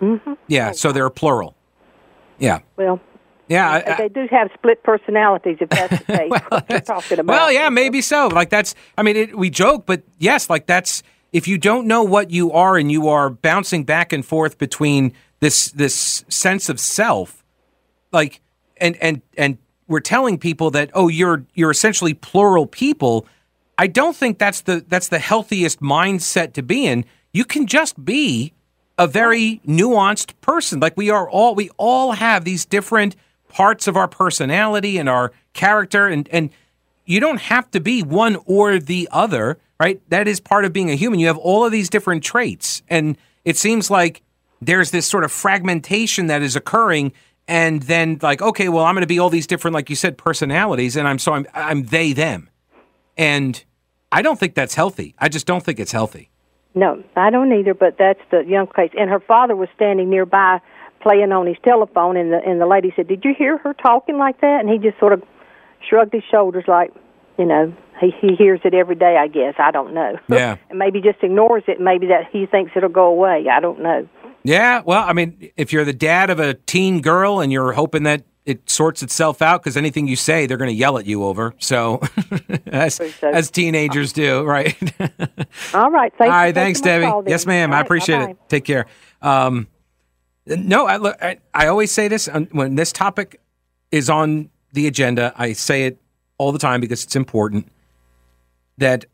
mm-hmm. 0.00 0.32
Yeah, 0.48 0.72
so 0.72 0.92
they're 0.92 1.08
plural. 1.10 1.54
Yeah. 2.38 2.60
Well, 2.76 3.00
Yeah, 3.48 3.70
I- 3.70 3.92
I- 3.92 3.96
they 3.96 4.08
do 4.08 4.26
have 4.30 4.50
split 4.54 4.82
personalities 4.82 5.58
if 5.60 5.68
that's 5.68 5.98
the 6.04 6.04
case. 6.52 6.64
you're 6.70 6.80
talking 6.80 7.18
about. 7.20 7.32
Well, 7.32 7.52
yeah, 7.52 7.68
maybe 7.68 8.00
so. 8.00 8.26
Like 8.28 8.50
that's 8.50 8.74
I 8.98 9.02
mean, 9.02 9.16
it, 9.16 9.38
we 9.38 9.50
joke, 9.50 9.86
but 9.86 10.02
yes, 10.18 10.50
like 10.50 10.66
that's 10.66 11.02
if 11.32 11.46
you 11.48 11.58
don't 11.58 11.86
know 11.86 12.02
what 12.02 12.30
you 12.30 12.50
are 12.52 12.76
and 12.76 12.90
you 12.90 13.08
are 13.08 13.30
bouncing 13.30 13.84
back 13.84 14.12
and 14.12 14.24
forth 14.26 14.58
between 14.58 15.12
this 15.40 15.70
this 15.70 16.24
sense 16.28 16.68
of 16.68 16.80
self, 16.80 17.44
like 18.12 18.40
and 18.78 18.96
and 19.00 19.22
and 19.36 19.58
we're 19.86 20.00
telling 20.00 20.38
people 20.38 20.70
that 20.72 20.90
oh, 20.94 21.08
you're 21.08 21.44
you're 21.54 21.70
essentially 21.70 22.14
plural 22.14 22.66
people. 22.66 23.26
I 23.76 23.86
don't 23.86 24.16
think 24.16 24.38
that's 24.38 24.62
the 24.62 24.84
that's 24.86 25.08
the 25.08 25.18
healthiest 25.18 25.80
mindset 25.80 26.52
to 26.54 26.62
be 26.62 26.86
in. 26.86 27.04
You 27.32 27.44
can 27.44 27.66
just 27.66 28.04
be 28.04 28.52
a 28.98 29.06
very 29.06 29.60
nuanced 29.66 30.32
person. 30.40 30.80
Like 30.80 30.96
we 30.96 31.10
are 31.10 31.28
all 31.28 31.54
we 31.54 31.70
all 31.76 32.12
have 32.12 32.44
these 32.44 32.64
different 32.64 33.16
parts 33.48 33.86
of 33.86 33.96
our 33.96 34.08
personality 34.08 34.98
and 34.98 35.08
our 35.08 35.32
character 35.52 36.06
and 36.06 36.28
and 36.30 36.50
you 37.06 37.20
don't 37.20 37.40
have 37.40 37.70
to 37.72 37.80
be 37.80 38.02
one 38.02 38.38
or 38.46 38.78
the 38.78 39.08
other, 39.12 39.58
right? 39.78 40.00
That 40.08 40.26
is 40.26 40.40
part 40.40 40.64
of 40.64 40.72
being 40.72 40.90
a 40.90 40.94
human. 40.94 41.20
You 41.20 41.26
have 41.26 41.36
all 41.36 41.66
of 41.66 41.72
these 41.72 41.90
different 41.90 42.22
traits 42.22 42.82
and 42.88 43.16
it 43.44 43.56
seems 43.56 43.90
like 43.90 44.22
there's 44.62 44.90
this 44.90 45.06
sort 45.06 45.24
of 45.24 45.32
fragmentation 45.32 46.28
that 46.28 46.40
is 46.40 46.56
occurring 46.56 47.12
and 47.48 47.82
then 47.82 48.18
like 48.22 48.42
okay, 48.42 48.68
well 48.68 48.84
I'm 48.84 48.94
going 48.94 49.02
to 49.02 49.06
be 49.06 49.18
all 49.18 49.30
these 49.30 49.46
different 49.46 49.74
like 49.74 49.90
you 49.90 49.96
said 49.96 50.18
personalities 50.18 50.96
and 50.96 51.06
I'm 51.06 51.18
so 51.18 51.32
I'm 51.32 51.46
I'm 51.54 51.84
they 51.84 52.12
them. 52.12 52.48
And 53.16 53.62
I 54.10 54.22
don't 54.22 54.38
think 54.38 54.54
that's 54.54 54.74
healthy. 54.74 55.14
I 55.18 55.28
just 55.28 55.46
don't 55.46 55.62
think 55.62 55.78
it's 55.78 55.92
healthy. 55.92 56.30
No, 56.74 57.02
I 57.16 57.30
don't 57.30 57.52
either. 57.52 57.74
But 57.74 57.96
that's 57.98 58.20
the 58.30 58.40
young 58.40 58.66
case. 58.66 58.90
And 58.98 59.08
her 59.10 59.20
father 59.20 59.54
was 59.54 59.68
standing 59.74 60.10
nearby, 60.10 60.60
playing 61.00 61.32
on 61.32 61.46
his 61.46 61.56
telephone. 61.64 62.16
And 62.16 62.32
the 62.32 62.40
and 62.44 62.60
the 62.60 62.66
lady 62.66 62.92
said, 62.96 63.08
"Did 63.08 63.24
you 63.24 63.34
hear 63.36 63.58
her 63.58 63.72
talking 63.74 64.18
like 64.18 64.40
that?" 64.40 64.60
And 64.60 64.68
he 64.68 64.78
just 64.78 64.98
sort 64.98 65.12
of 65.12 65.22
shrugged 65.88 66.14
his 66.14 66.22
shoulders, 66.30 66.64
like, 66.66 66.92
you 67.38 67.44
know, 67.44 67.72
he 68.00 68.12
he 68.20 68.34
hears 68.34 68.60
it 68.64 68.74
every 68.74 68.96
day. 68.96 69.16
I 69.16 69.28
guess 69.28 69.54
I 69.58 69.70
don't 69.70 69.94
know. 69.94 70.18
Yeah. 70.28 70.56
and 70.70 70.78
maybe 70.78 71.00
just 71.00 71.22
ignores 71.22 71.62
it. 71.68 71.80
Maybe 71.80 72.06
that 72.08 72.28
he 72.32 72.46
thinks 72.46 72.72
it'll 72.76 72.88
go 72.88 73.06
away. 73.06 73.46
I 73.50 73.60
don't 73.60 73.82
know. 73.82 74.08
Yeah, 74.44 74.82
well, 74.84 75.02
I 75.02 75.14
mean, 75.14 75.50
if 75.56 75.72
you're 75.72 75.86
the 75.86 75.94
dad 75.94 76.28
of 76.28 76.38
a 76.38 76.54
teen 76.54 77.00
girl 77.00 77.40
and 77.40 77.50
you're 77.50 77.72
hoping 77.72 78.02
that 78.02 78.24
it 78.44 78.68
sorts 78.68 79.02
itself 79.02 79.40
out 79.40 79.62
because 79.62 79.76
anything 79.76 80.06
you 80.06 80.16
say 80.16 80.46
they're 80.46 80.58
going 80.58 80.68
to 80.68 80.76
yell 80.76 80.98
at 80.98 81.06
you 81.06 81.24
over. 81.24 81.54
So, 81.58 82.02
as 82.66 83.00
as 83.22 83.50
teenagers 83.50 84.12
do, 84.12 84.42
right? 84.42 84.76
All 85.74 85.90
right. 85.90 86.12
Thanks. 86.16 86.34
All 86.34 86.46
for 86.46 86.52
thanks, 86.52 86.80
Debbie. 86.82 87.06
call. 87.06 87.24
Yes, 87.26 87.46
ma'am. 87.46 87.70
All 87.70 87.78
I 87.78 87.80
appreciate 87.80 88.20
it. 88.20 88.36
Take 88.48 88.64
care. 88.64 88.86
Um, 89.22 89.68
no, 90.46 90.86
I, 90.86 90.98
look, 90.98 91.16
I, 91.22 91.38
I 91.54 91.68
always 91.68 91.90
say 91.90 92.08
this 92.08 92.28
when 92.52 92.74
this 92.74 92.92
topic 92.92 93.40
is 93.90 94.10
on 94.10 94.50
the 94.72 94.86
agenda. 94.86 95.32
I 95.36 95.54
say 95.54 95.86
it 95.86 95.98
all 96.36 96.52
the 96.52 96.58
time 96.58 96.82
because 96.82 97.02
it's 97.02 97.16
important. 97.16 97.68
That 98.76 99.06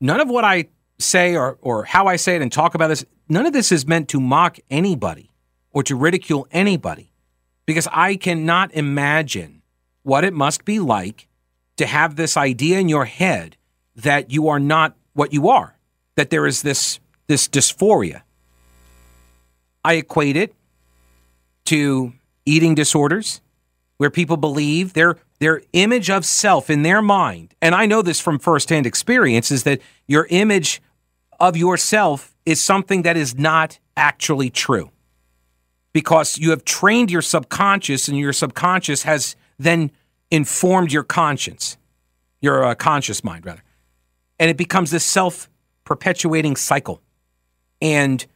none 0.00 0.20
of 0.20 0.28
what 0.28 0.44
I 0.44 0.66
say 0.98 1.36
or 1.36 1.58
or 1.60 1.84
how 1.84 2.06
I 2.06 2.16
say 2.16 2.36
it 2.36 2.42
and 2.42 2.52
talk 2.52 2.74
about 2.74 2.88
this, 2.88 3.04
none 3.28 3.46
of 3.46 3.52
this 3.52 3.72
is 3.72 3.86
meant 3.86 4.08
to 4.10 4.20
mock 4.20 4.58
anybody 4.70 5.30
or 5.72 5.82
to 5.82 5.96
ridicule 5.96 6.46
anybody, 6.52 7.12
because 7.66 7.88
I 7.92 8.16
cannot 8.16 8.72
imagine 8.74 9.62
what 10.02 10.24
it 10.24 10.32
must 10.32 10.64
be 10.64 10.78
like 10.78 11.26
to 11.76 11.86
have 11.86 12.16
this 12.16 12.36
idea 12.36 12.78
in 12.78 12.88
your 12.88 13.06
head 13.06 13.56
that 13.96 14.30
you 14.30 14.48
are 14.48 14.60
not 14.60 14.96
what 15.14 15.32
you 15.32 15.48
are, 15.48 15.76
that 16.16 16.30
there 16.30 16.46
is 16.46 16.62
this 16.62 17.00
this 17.26 17.48
dysphoria. 17.48 18.22
I 19.84 19.94
equate 19.94 20.36
it 20.36 20.54
to 21.66 22.12
eating 22.46 22.74
disorders 22.74 23.40
where 23.96 24.10
people 24.10 24.36
believe 24.36 24.92
their 24.92 25.16
their 25.44 25.62
image 25.72 26.10
of 26.10 26.24
self 26.24 26.70
in 26.70 26.82
their 26.82 27.02
mind, 27.02 27.54
and 27.60 27.74
I 27.74 27.86
know 27.86 28.02
this 28.02 28.20
from 28.20 28.38
firsthand 28.38 28.86
experience, 28.86 29.50
is 29.50 29.62
that 29.64 29.80
your 30.08 30.26
image 30.30 30.80
of 31.38 31.56
yourself 31.56 32.34
is 32.46 32.62
something 32.62 33.02
that 33.02 33.16
is 33.16 33.36
not 33.36 33.78
actually 33.96 34.50
true. 34.50 34.90
because 35.92 36.38
you 36.38 36.50
have 36.50 36.64
trained 36.64 37.10
your 37.10 37.22
subconscious, 37.22 38.08
and 38.08 38.18
your 38.18 38.32
subconscious 38.32 39.04
has 39.04 39.36
then 39.58 39.90
informed 40.30 40.92
your 40.92 41.04
conscience, 41.04 41.78
your 42.40 42.64
uh, 42.64 42.74
conscious 42.74 43.22
mind, 43.22 43.46
rather. 43.46 43.62
And 44.38 44.50
it 44.50 44.56
becomes 44.56 44.90
this 44.90 45.04
self 45.04 45.48
perpetuating 45.84 46.56
cycle. 46.56 47.00
And 47.80 48.26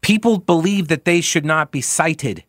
people 0.00 0.38
believe 0.38 0.88
that 0.88 1.04
they 1.04 1.20
should 1.20 1.44
not 1.44 1.70
be 1.70 1.82
sighted. 1.82 2.44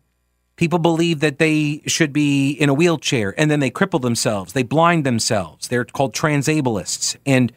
People 0.62 0.78
believe 0.78 1.18
that 1.18 1.40
they 1.40 1.82
should 1.86 2.12
be 2.12 2.52
in 2.52 2.68
a 2.68 2.72
wheelchair 2.72 3.34
and 3.36 3.50
then 3.50 3.58
they 3.58 3.68
cripple 3.68 4.00
themselves. 4.00 4.52
They 4.52 4.62
blind 4.62 5.02
themselves. 5.02 5.66
They're 5.66 5.84
called 5.84 6.14
transableists. 6.14 7.16
And 7.26 7.52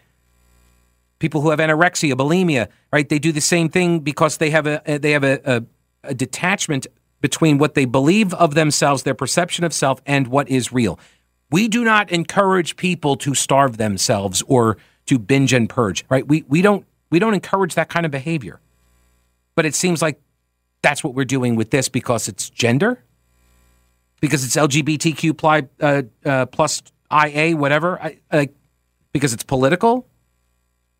people 1.19 1.41
who 1.41 1.51
have 1.51 1.59
anorexia, 1.59 2.13
bulimia, 2.13 2.67
right? 2.91 3.07
They 3.07 3.19
do 3.19 3.31
the 3.31 3.41
same 3.41 3.69
thing 3.69 3.99
because 3.99 4.37
they 4.37 4.49
have 4.49 4.65
a 4.65 4.81
they 4.99 5.11
have 5.11 5.23
a, 5.23 5.39
a, 5.45 5.63
a 6.05 6.13
detachment 6.15 6.87
between 7.21 7.59
what 7.59 7.75
they 7.75 7.85
believe 7.85 8.33
of 8.33 8.55
themselves, 8.55 9.03
their 9.03 9.13
perception 9.13 9.63
of 9.63 9.71
self, 9.71 10.01
and 10.07 10.25
what 10.29 10.49
is 10.49 10.73
real. 10.73 10.97
We 11.51 11.67
do 11.67 11.83
not 11.83 12.09
encourage 12.09 12.75
people 12.75 13.17
to 13.17 13.35
starve 13.35 13.77
themselves 13.77 14.41
or 14.47 14.77
to 15.05 15.19
binge 15.19 15.53
and 15.53 15.69
purge, 15.69 16.05
right? 16.09 16.27
We 16.27 16.43
we 16.47 16.63
don't 16.63 16.87
we 17.11 17.19
don't 17.19 17.35
encourage 17.35 17.75
that 17.75 17.87
kind 17.87 18.07
of 18.07 18.11
behavior. 18.11 18.59
But 19.53 19.67
it 19.67 19.75
seems 19.75 20.01
like 20.01 20.19
that's 20.85 21.03
what 21.03 21.15
we're 21.15 21.25
doing 21.25 21.55
with 21.55 21.71
this 21.71 21.89
because 21.89 22.27
it's 22.27 22.47
gender, 22.47 23.03
because 24.21 24.45
it's 24.45 24.55
LGBTQ 24.55 25.35
plus, 25.35 25.63
uh, 25.81 26.03
uh, 26.23 26.45
plus 26.45 26.83
IA, 27.11 27.57
whatever, 27.57 27.99
I, 27.99 28.19
uh, 28.29 28.45
because 29.11 29.33
it's 29.33 29.41
political. 29.41 30.07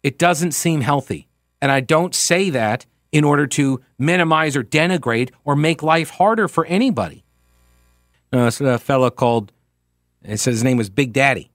It 0.01 0.17
doesn't 0.17 0.53
seem 0.53 0.81
healthy. 0.81 1.27
And 1.61 1.71
I 1.71 1.81
don't 1.81 2.15
say 2.15 2.49
that 2.49 2.87
in 3.11 3.23
order 3.23 3.45
to 3.45 3.79
minimize 3.99 4.55
or 4.55 4.63
denigrate 4.63 5.29
or 5.43 5.55
make 5.55 5.83
life 5.83 6.09
harder 6.09 6.47
for 6.47 6.65
anybody. 6.65 7.23
Uh, 8.33 8.49
so 8.49 8.65
a 8.65 8.79
fellow 8.79 9.11
called, 9.11 9.51
it 10.23 10.37
said 10.37 10.49
his 10.49 10.63
name 10.63 10.77
was 10.77 10.89
Big 10.89 11.13
Daddy. 11.13 11.51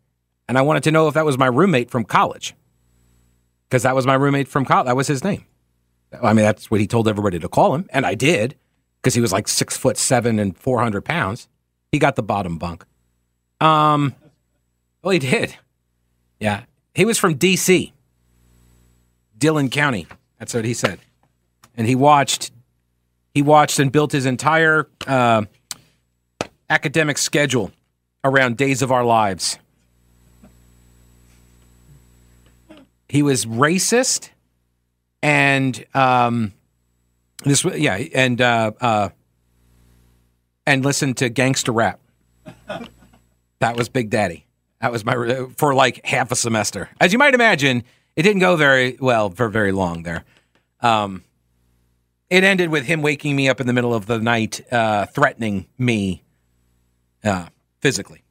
And 0.48 0.56
I 0.56 0.62
wanted 0.62 0.84
to 0.84 0.92
know 0.92 1.08
if 1.08 1.14
that 1.14 1.24
was 1.24 1.36
my 1.36 1.46
roommate 1.46 1.90
from 1.90 2.04
college. 2.04 2.54
Because 3.68 3.82
that 3.82 3.96
was 3.96 4.06
my 4.06 4.14
roommate 4.14 4.46
from 4.46 4.64
college. 4.64 4.86
That 4.86 4.96
was 4.96 5.08
his 5.08 5.24
name. 5.24 5.46
I 6.22 6.32
mean, 6.32 6.44
that's 6.44 6.70
what 6.70 6.80
he 6.80 6.86
told 6.86 7.08
everybody 7.08 7.38
to 7.38 7.48
call 7.48 7.74
him. 7.74 7.88
And 7.90 8.04
I 8.04 8.14
did, 8.14 8.56
because 9.00 9.14
he 9.14 9.20
was 9.20 9.32
like 9.32 9.48
six 9.48 9.76
foot 9.76 9.96
seven 9.96 10.38
and 10.38 10.56
400 10.56 11.04
pounds. 11.04 11.48
He 11.92 11.98
got 11.98 12.16
the 12.16 12.22
bottom 12.22 12.58
bunk. 12.58 12.84
Um, 13.60 14.14
well, 15.02 15.12
he 15.12 15.18
did. 15.18 15.56
Yeah. 16.38 16.64
He 16.94 17.04
was 17.04 17.18
from 17.18 17.34
D.C. 17.34 17.92
Dillon 19.38 19.70
County. 19.70 20.06
That's 20.38 20.54
what 20.54 20.64
he 20.64 20.74
said. 20.74 20.98
And 21.76 21.86
he 21.86 21.94
watched, 21.94 22.50
he 23.34 23.42
watched 23.42 23.78
and 23.78 23.90
built 23.90 24.12
his 24.12 24.26
entire 24.26 24.88
uh, 25.06 25.44
academic 26.68 27.18
schedule 27.18 27.70
around 28.24 28.56
Days 28.56 28.82
of 28.82 28.92
Our 28.92 29.04
Lives. 29.04 29.58
He 33.08 33.22
was 33.22 33.44
racist, 33.46 34.30
and 35.22 35.84
um, 35.94 36.52
this, 37.44 37.64
yeah, 37.64 37.96
and 38.14 38.40
uh, 38.40 38.72
uh, 38.80 39.08
and 40.66 40.84
listened 40.84 41.16
to 41.18 41.28
gangster 41.28 41.72
rap. 41.72 42.00
That 43.60 43.76
was 43.76 43.88
Big 43.88 44.10
Daddy. 44.10 44.46
That 44.80 44.92
was 44.92 45.04
my 45.04 45.46
for 45.56 45.74
like 45.74 46.04
half 46.04 46.32
a 46.32 46.36
semester. 46.36 46.88
As 47.00 47.12
you 47.12 47.18
might 47.18 47.34
imagine, 47.34 47.84
it 48.16 48.22
didn't 48.22 48.40
go 48.40 48.56
very 48.56 48.96
well 49.00 49.30
for 49.30 49.48
very 49.48 49.72
long 49.72 50.02
there. 50.02 50.24
Um, 50.80 51.24
it 52.30 52.44
ended 52.44 52.70
with 52.70 52.84
him 52.84 53.02
waking 53.02 53.36
me 53.36 53.48
up 53.48 53.60
in 53.60 53.66
the 53.66 53.72
middle 53.72 53.92
of 53.92 54.06
the 54.06 54.18
night, 54.18 54.60
uh, 54.72 55.06
threatening 55.06 55.66
me 55.76 56.22
uh, 57.24 57.46
physically. 57.80 58.22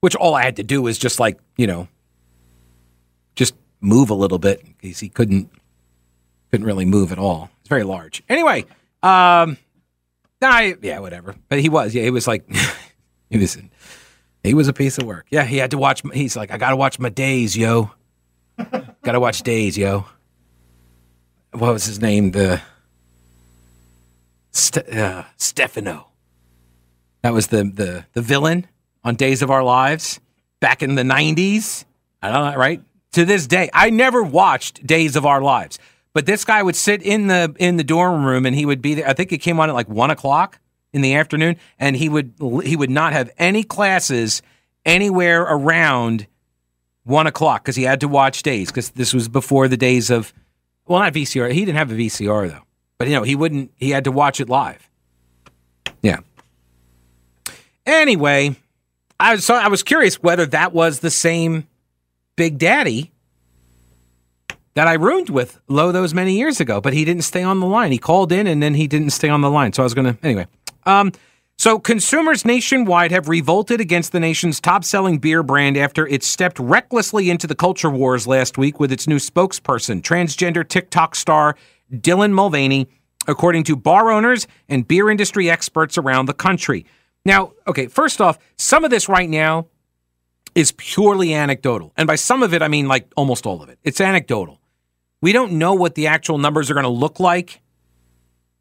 Which 0.00 0.14
all 0.14 0.34
I 0.34 0.42
had 0.42 0.56
to 0.56 0.62
do 0.62 0.82
was 0.82 0.98
just 0.98 1.18
like, 1.18 1.38
you 1.56 1.66
know, 1.66 1.88
move 3.82 4.10
a 4.10 4.14
little 4.14 4.38
bit 4.38 4.64
because 4.80 5.00
he 5.00 5.08
couldn't 5.08 5.50
couldn't 6.50 6.66
really 6.66 6.84
move 6.84 7.12
at 7.12 7.18
all. 7.18 7.50
It's 7.60 7.68
very 7.68 7.84
large. 7.84 8.22
Anyway, 8.28 8.62
um, 9.02 9.58
I 10.40 10.76
yeah, 10.80 11.00
whatever. 11.00 11.34
But 11.48 11.60
he 11.60 11.68
was, 11.68 11.94
yeah, 11.94 12.02
he 12.02 12.10
was 12.10 12.26
like, 12.26 12.44
he 13.30 13.38
was. 13.38 13.58
He 14.44 14.54
was 14.54 14.66
a 14.66 14.72
piece 14.72 14.98
of 14.98 15.04
work. 15.04 15.26
Yeah, 15.30 15.44
he 15.44 15.58
had 15.58 15.70
to 15.70 15.78
watch. 15.78 16.02
He's 16.12 16.36
like, 16.36 16.50
I 16.50 16.58
gotta 16.58 16.74
watch 16.74 16.98
my 16.98 17.10
days, 17.10 17.56
yo. 17.56 17.92
gotta 19.02 19.20
watch 19.20 19.42
days, 19.42 19.78
yo. 19.78 20.06
What 21.52 21.72
was 21.72 21.84
his 21.84 22.00
name? 22.00 22.32
The 22.32 22.60
St- 24.50 24.88
uh, 24.88 25.24
Stefano. 25.36 26.08
That 27.22 27.32
was 27.32 27.48
the 27.48 27.62
the 27.64 28.04
the 28.14 28.22
villain 28.22 28.66
on 29.04 29.14
Days 29.14 29.42
of 29.42 29.50
Our 29.50 29.62
Lives 29.62 30.18
back 30.58 30.82
in 30.82 30.96
the 30.96 31.04
nineties. 31.04 31.84
I 32.20 32.32
don't 32.32 32.52
know, 32.52 32.58
right? 32.58 32.82
To 33.12 33.24
this 33.26 33.46
day, 33.46 33.68
I 33.74 33.90
never 33.90 34.22
watched 34.22 34.86
Days 34.86 35.16
of 35.16 35.26
Our 35.26 35.42
Lives, 35.42 35.78
but 36.14 36.24
this 36.24 36.44
guy 36.44 36.62
would 36.62 36.76
sit 36.76 37.02
in 37.02 37.26
the 37.26 37.54
in 37.58 37.76
the 37.76 37.84
dorm 37.84 38.24
room 38.24 38.46
and 38.46 38.56
he 38.56 38.64
would 38.64 38.80
be 38.80 38.94
there. 38.94 39.08
I 39.08 39.12
think 39.12 39.32
it 39.32 39.38
came 39.38 39.60
on 39.60 39.68
at 39.68 39.74
like 39.74 39.88
one 39.88 40.10
o'clock 40.10 40.58
in 40.92 41.02
the 41.02 41.14
afternoon, 41.14 41.56
and 41.78 41.96
he 41.96 42.08
would 42.08 42.34
he 42.64 42.74
would 42.76 42.90
not 42.90 43.12
have 43.12 43.30
any 43.38 43.64
classes 43.64 44.40
anywhere 44.84 45.42
around 45.42 46.26
one 47.04 47.26
o'clock 47.26 47.64
because 47.64 47.76
he 47.76 47.82
had 47.82 48.00
to 48.00 48.08
watch 48.08 48.42
days 48.42 48.68
because 48.68 48.90
this 48.90 49.12
was 49.12 49.28
before 49.28 49.68
the 49.68 49.76
days 49.76 50.10
of 50.10 50.32
well 50.86 51.00
not 51.00 51.12
VCR. 51.12 51.52
He 51.52 51.64
didn't 51.64 51.78
have 51.78 51.90
a 51.90 51.94
VCR 51.94 52.48
though, 52.48 52.62
but 52.98 53.08
you 53.08 53.14
know 53.14 53.22
he 53.22 53.34
wouldn't. 53.34 53.72
He 53.76 53.90
had 53.90 54.04
to 54.04 54.12
watch 54.12 54.40
it 54.40 54.48
live. 54.48 54.88
Yeah. 56.02 56.20
Anyway, 57.84 58.56
I 59.18 59.34
was 59.34 59.44
so 59.44 59.54
I 59.54 59.68
was 59.68 59.82
curious 59.82 60.22
whether 60.22 60.46
that 60.46 60.72
was 60.72 61.00
the 61.00 61.10
same 61.10 61.66
Big 62.36 62.58
Daddy 62.58 63.12
that 64.74 64.88
I 64.88 64.94
roomed 64.94 65.28
with 65.28 65.60
low 65.68 65.92
those 65.92 66.14
many 66.14 66.36
years 66.36 66.60
ago, 66.60 66.80
but 66.80 66.92
he 66.92 67.04
didn't 67.04 67.22
stay 67.22 67.42
on 67.42 67.60
the 67.60 67.66
line. 67.66 67.92
He 67.92 67.98
called 67.98 68.32
in 68.32 68.46
and 68.46 68.62
then 68.62 68.74
he 68.74 68.86
didn't 68.86 69.10
stay 69.10 69.28
on 69.28 69.42
the 69.42 69.50
line. 69.50 69.72
So 69.72 69.82
I 69.82 69.84
was 69.84 69.94
going 69.94 70.14
to, 70.14 70.24
anyway. 70.24 70.46
Um, 70.84 71.12
so 71.58 71.78
consumers 71.78 72.44
nationwide 72.44 73.12
have 73.12 73.28
revolted 73.28 73.80
against 73.80 74.12
the 74.12 74.20
nation's 74.20 74.60
top-selling 74.60 75.18
beer 75.18 75.42
brand 75.42 75.76
after 75.76 76.06
it 76.06 76.24
stepped 76.24 76.58
recklessly 76.58 77.30
into 77.30 77.46
the 77.46 77.54
culture 77.54 77.90
wars 77.90 78.26
last 78.26 78.58
week 78.58 78.80
with 78.80 78.90
its 78.90 79.06
new 79.06 79.18
spokesperson, 79.18 80.00
transgender 80.00 80.66
TikTok 80.66 81.14
star 81.14 81.56
Dylan 81.92 82.32
Mulvaney, 82.32 82.88
according 83.28 83.64
to 83.64 83.76
bar 83.76 84.10
owners 84.10 84.48
and 84.68 84.88
beer 84.88 85.10
industry 85.10 85.50
experts 85.50 85.98
around 85.98 86.26
the 86.26 86.34
country. 86.34 86.86
Now, 87.24 87.52
okay, 87.68 87.86
first 87.86 88.20
off, 88.20 88.38
some 88.56 88.84
of 88.84 88.90
this 88.90 89.08
right 89.08 89.28
now 89.28 89.68
is 90.54 90.72
purely 90.72 91.34
anecdotal. 91.34 91.92
And 91.96 92.06
by 92.06 92.16
some 92.16 92.42
of 92.42 92.52
it, 92.54 92.62
I 92.62 92.68
mean 92.68 92.88
like 92.88 93.06
almost 93.16 93.46
all 93.46 93.62
of 93.62 93.68
it. 93.68 93.78
It's 93.84 94.00
anecdotal. 94.00 94.60
We 95.20 95.32
don't 95.32 95.52
know 95.52 95.74
what 95.74 95.94
the 95.94 96.08
actual 96.08 96.38
numbers 96.38 96.70
are 96.70 96.74
going 96.74 96.84
to 96.84 96.90
look 96.90 97.20
like 97.20 97.60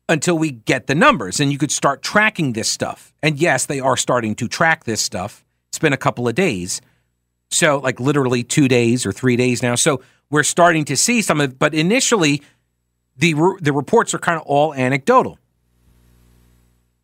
until 0.08 0.38
we 0.38 0.51
get 0.51 0.88
the 0.88 0.95
numbers 0.95 1.39
and 1.39 1.51
you 1.51 1.58
could 1.58 1.71
start 1.71 2.01
tracking 2.01 2.54
this 2.54 2.69
stuff. 2.69 3.13
And 3.23 3.39
yes, 3.39 3.65
they 3.65 3.80
are 3.80 3.97
starting 3.97 4.36
to 4.36 4.47
track 4.47 4.84
this 4.84 5.01
stuff. 5.01 5.43
It's 5.69 5.80
been 5.80 5.93
a 5.93 5.97
couple 5.97 6.27
of 6.27 6.36
days. 6.36 6.82
So, 7.49 7.80
like 7.80 7.99
literally 7.99 8.43
two 8.43 8.67
days 8.67 9.06
or 9.06 9.12
three 9.12 9.36
days 9.36 9.62
now. 9.62 9.75
So, 9.75 10.01
we're 10.30 10.43
starting 10.43 10.86
to 10.86 10.95
see 10.95 11.21
some 11.21 11.41
of 11.41 11.60
but 11.60 11.73
initially, 11.73 12.41
the, 13.17 13.34
the 13.60 13.73
reports 13.73 14.13
are 14.13 14.19
kind 14.19 14.39
of 14.39 14.45
all 14.45 14.73
anecdotal. 14.73 15.38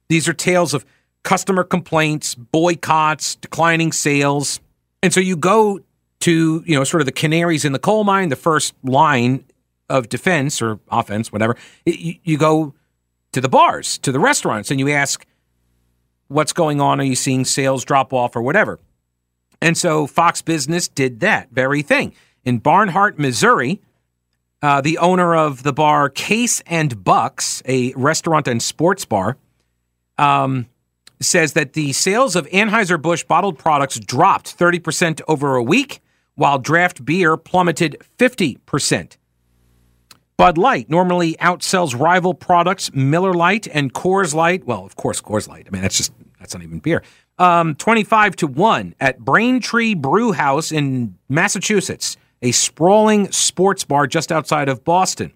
These 0.09 0.27
are 0.29 0.33
tales 0.33 0.73
of 0.73 0.85
customer 1.23 1.63
complaints, 1.63 2.35
boycotts, 2.35 3.35
declining 3.35 3.91
sales. 3.91 4.61
And 5.03 5.13
so 5.13 5.19
you 5.19 5.37
go 5.37 5.79
to, 6.21 6.63
you 6.65 6.75
know, 6.75 6.83
sort 6.83 7.01
of 7.01 7.05
the 7.05 7.11
canaries 7.11 7.65
in 7.65 7.71
the 7.71 7.79
coal 7.79 8.03
mine, 8.03 8.29
the 8.29 8.35
first 8.35 8.73
line 8.83 9.45
of 9.89 10.09
defense 10.09 10.61
or 10.61 10.79
offense, 10.89 11.31
whatever. 11.31 11.55
You, 11.85 12.15
you 12.23 12.37
go 12.37 12.73
to 13.31 13.41
the 13.41 13.49
bars, 13.49 13.97
to 13.99 14.11
the 14.11 14.19
restaurants, 14.19 14.71
and 14.71 14.79
you 14.79 14.89
ask, 14.89 15.25
what's 16.27 16.53
going 16.53 16.81
on? 16.81 16.99
Are 16.99 17.03
you 17.03 17.15
seeing 17.15 17.45
sales 17.45 17.85
drop 17.85 18.13
off 18.13 18.35
or 18.35 18.41
whatever? 18.41 18.79
And 19.61 19.77
so 19.77 20.07
Fox 20.07 20.41
Business 20.41 20.87
did 20.87 21.19
that 21.21 21.49
very 21.51 21.81
thing. 21.81 22.13
In 22.43 22.59
Barnhart, 22.59 23.17
Missouri, 23.17 23.81
uh, 24.61 24.81
the 24.81 24.97
owner 24.97 25.35
of 25.35 25.63
the 25.63 25.73
bar 25.73 26.09
Case 26.09 26.61
and 26.65 27.03
Bucks, 27.03 27.61
a 27.65 27.93
restaurant 27.93 28.47
and 28.47 28.61
sports 28.61 29.05
bar, 29.05 29.37
um, 30.17 30.67
says 31.19 31.53
that 31.53 31.73
the 31.73 31.93
sales 31.93 32.35
of 32.35 32.47
Anheuser-Busch 32.47 33.23
bottled 33.23 33.57
products 33.57 33.99
dropped 33.99 34.57
30% 34.57 35.21
over 35.27 35.55
a 35.55 35.63
week, 35.63 36.01
while 36.35 36.59
draft 36.59 37.03
beer 37.03 37.37
plummeted 37.37 37.97
50%. 38.17 39.17
Bud 40.37 40.57
Light 40.59 40.87
normally 40.87 41.33
outsells 41.37 41.99
rival 41.99 42.35
products 42.35 42.93
Miller 42.93 43.33
Lite 43.33 43.67
and 43.67 43.91
Coors 43.91 44.35
Light. 44.35 44.65
Well, 44.65 44.85
of 44.85 44.95
course, 44.95 45.19
Coors 45.19 45.47
Light. 45.47 45.65
I 45.67 45.71
mean, 45.71 45.81
that's 45.81 45.97
just 45.97 46.13
that's 46.39 46.53
not 46.53 46.61
even 46.61 46.77
beer. 46.77 47.01
Um, 47.39 47.73
Twenty-five 47.73 48.35
to 48.37 48.47
one 48.47 48.93
at 48.99 49.17
Braintree 49.17 49.95
Brew 49.95 50.33
House 50.33 50.71
in 50.71 51.17
Massachusetts, 51.27 52.17
a 52.43 52.51
sprawling 52.51 53.31
sports 53.31 53.83
bar 53.83 54.05
just 54.05 54.31
outside 54.31 54.69
of 54.69 54.83
Boston. 54.83 55.33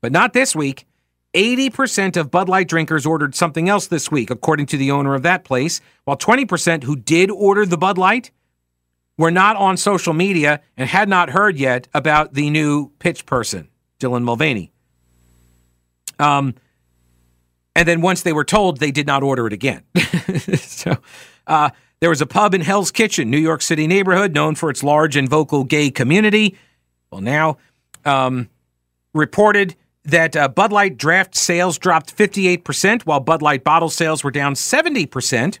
But 0.00 0.12
not 0.12 0.34
this 0.34 0.54
week. 0.54 0.86
80% 1.34 2.16
of 2.16 2.30
Bud 2.30 2.48
Light 2.48 2.68
drinkers 2.68 3.06
ordered 3.06 3.34
something 3.34 3.68
else 3.68 3.86
this 3.86 4.10
week, 4.10 4.30
according 4.30 4.66
to 4.66 4.76
the 4.76 4.90
owner 4.90 5.14
of 5.14 5.22
that 5.22 5.44
place, 5.44 5.80
while 6.04 6.16
20% 6.16 6.84
who 6.84 6.96
did 6.96 7.30
order 7.30 7.64
the 7.64 7.78
Bud 7.78 7.96
Light 7.96 8.30
were 9.16 9.30
not 9.30 9.56
on 9.56 9.76
social 9.76 10.12
media 10.12 10.60
and 10.76 10.88
had 10.88 11.08
not 11.08 11.30
heard 11.30 11.56
yet 11.56 11.88
about 11.94 12.34
the 12.34 12.50
new 12.50 12.90
pitch 12.98 13.24
person, 13.24 13.68
Dylan 13.98 14.24
Mulvaney. 14.24 14.72
Um, 16.18 16.54
and 17.74 17.88
then 17.88 18.00
once 18.02 18.22
they 18.22 18.32
were 18.32 18.44
told, 18.44 18.78
they 18.78 18.90
did 18.90 19.06
not 19.06 19.22
order 19.22 19.46
it 19.46 19.52
again. 19.52 19.82
so 20.56 20.96
uh, 21.46 21.70
there 22.00 22.10
was 22.10 22.20
a 22.20 22.26
pub 22.26 22.54
in 22.54 22.60
Hell's 22.60 22.90
Kitchen, 22.90 23.30
New 23.30 23.38
York 23.38 23.62
City 23.62 23.86
neighborhood, 23.86 24.34
known 24.34 24.54
for 24.54 24.68
its 24.68 24.82
large 24.82 25.16
and 25.16 25.28
vocal 25.28 25.64
gay 25.64 25.90
community. 25.90 26.56
Well, 27.10 27.22
now 27.22 27.56
um, 28.04 28.50
reported 29.14 29.76
that 30.04 30.36
uh, 30.36 30.48
Bud 30.48 30.72
Light 30.72 30.96
draft 30.96 31.34
sales 31.34 31.78
dropped 31.78 32.16
58%, 32.16 33.02
while 33.02 33.20
Bud 33.20 33.42
Light 33.42 33.64
bottle 33.64 33.90
sales 33.90 34.24
were 34.24 34.30
down 34.30 34.54
70%. 34.54 35.58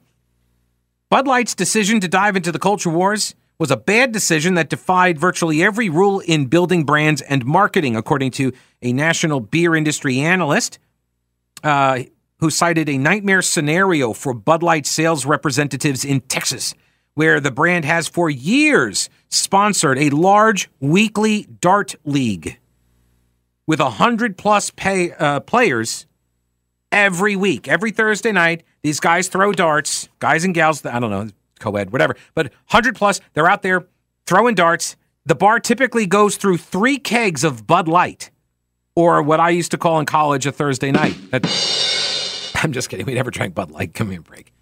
Bud 1.10 1.26
Light's 1.26 1.54
decision 1.54 2.00
to 2.00 2.08
dive 2.08 2.36
into 2.36 2.50
the 2.50 2.58
culture 2.58 2.90
wars 2.90 3.34
was 3.58 3.70
a 3.70 3.76
bad 3.76 4.10
decision 4.10 4.54
that 4.54 4.68
defied 4.68 5.18
virtually 5.18 5.62
every 5.62 5.88
rule 5.88 6.20
in 6.20 6.46
building 6.46 6.84
brands 6.84 7.22
and 7.22 7.44
marketing, 7.44 7.94
according 7.94 8.30
to 8.32 8.52
a 8.80 8.92
national 8.92 9.38
beer 9.38 9.76
industry 9.76 10.18
analyst 10.18 10.78
uh, 11.62 12.02
who 12.38 12.50
cited 12.50 12.88
a 12.88 12.98
nightmare 12.98 13.42
scenario 13.42 14.12
for 14.12 14.34
Bud 14.34 14.64
Light 14.64 14.86
sales 14.86 15.24
representatives 15.24 16.04
in 16.04 16.20
Texas, 16.22 16.74
where 17.14 17.38
the 17.38 17.52
brand 17.52 17.84
has 17.84 18.08
for 18.08 18.28
years 18.28 19.08
sponsored 19.28 19.98
a 19.98 20.10
large 20.10 20.68
weekly 20.80 21.46
dart 21.60 21.94
league 22.04 22.58
with 23.66 23.80
a 23.80 23.90
hundred 23.90 24.36
plus 24.36 24.70
pay, 24.70 25.12
uh, 25.12 25.40
players 25.40 26.06
every 26.90 27.36
week. 27.36 27.68
Every 27.68 27.90
Thursday 27.90 28.32
night, 28.32 28.62
these 28.82 29.00
guys 29.00 29.28
throw 29.28 29.52
darts, 29.52 30.08
guys 30.18 30.44
and 30.44 30.54
gals, 30.54 30.84
I 30.84 31.00
don't 31.00 31.10
know, 31.10 31.28
co 31.58 31.74
ed, 31.76 31.90
whatever, 31.90 32.16
but 32.34 32.46
100 32.46 32.94
plus, 32.94 33.20
they're 33.34 33.48
out 33.48 33.62
there 33.62 33.86
throwing 34.26 34.54
darts. 34.54 34.96
The 35.24 35.34
bar 35.34 35.60
typically 35.60 36.06
goes 36.06 36.36
through 36.36 36.58
three 36.58 36.98
kegs 36.98 37.44
of 37.44 37.66
Bud 37.66 37.88
Light, 37.88 38.30
or 38.94 39.22
what 39.22 39.40
I 39.40 39.50
used 39.50 39.70
to 39.70 39.78
call 39.78 40.00
in 40.00 40.06
college 40.06 40.46
a 40.46 40.52
Thursday 40.52 40.90
night. 40.90 41.16
I'm 42.62 42.72
just 42.72 42.88
kidding. 42.88 43.06
We 43.06 43.14
never 43.14 43.30
drank 43.30 43.54
Bud 43.54 43.70
Light. 43.70 43.94
Come 43.94 44.10
here, 44.10 44.20
break. 44.20 44.52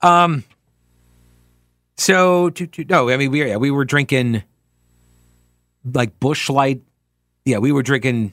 Um, 0.00 0.44
so, 1.96 2.50
to, 2.50 2.66
to, 2.66 2.84
no, 2.84 3.10
I 3.10 3.16
mean, 3.16 3.30
we, 3.30 3.46
yeah, 3.46 3.56
we 3.56 3.70
were 3.70 3.84
drinking 3.84 4.42
like 5.84 6.18
Busch 6.20 6.48
Light. 6.48 6.82
Yeah, 7.44 7.58
we 7.58 7.72
were 7.72 7.82
drinking 7.82 8.32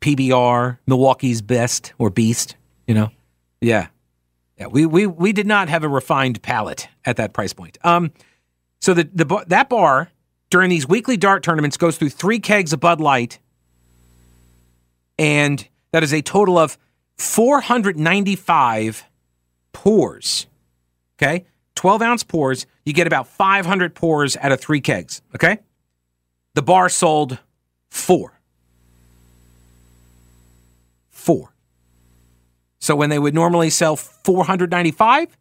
PBR, 0.00 0.78
Milwaukee's 0.86 1.42
Best 1.42 1.92
or 1.98 2.10
Beast, 2.10 2.56
you 2.86 2.94
know? 2.94 3.10
Yeah. 3.60 3.88
Yeah, 4.58 4.66
we, 4.66 4.84
we, 4.84 5.06
we 5.06 5.32
did 5.32 5.46
not 5.46 5.68
have 5.68 5.84
a 5.84 5.88
refined 5.88 6.42
palate 6.42 6.88
at 7.04 7.16
that 7.16 7.32
price 7.32 7.52
point. 7.52 7.78
Um, 7.82 8.12
so 8.80 8.94
the, 8.94 9.08
the 9.12 9.44
that 9.48 9.68
bar 9.68 10.10
during 10.50 10.70
these 10.70 10.88
weekly 10.88 11.16
dart 11.16 11.42
tournaments 11.42 11.76
goes 11.76 11.96
through 11.96 12.10
three 12.10 12.38
kegs 12.40 12.72
of 12.72 12.80
Bud 12.80 13.00
Light, 13.00 13.38
and 15.18 15.66
that 15.92 16.02
is 16.02 16.12
a 16.12 16.22
total 16.22 16.58
of 16.58 16.76
495 17.18 19.04
pours. 19.72 20.46
Okay, 21.18 21.44
12 21.74 22.02
ounce 22.02 22.22
pours. 22.22 22.66
You 22.84 22.92
get 22.92 23.06
about 23.06 23.28
500 23.28 23.94
pours 23.94 24.36
out 24.38 24.52
of 24.52 24.60
three 24.60 24.80
kegs. 24.80 25.22
Okay, 25.34 25.58
the 26.54 26.62
bar 26.62 26.88
sold 26.88 27.38
four. 27.90 28.39
Four. 31.20 31.52
So 32.78 32.96
when 32.96 33.10
they 33.10 33.18
would 33.18 33.34
normally 33.34 33.68
sell 33.68 33.94
495, 33.94 35.36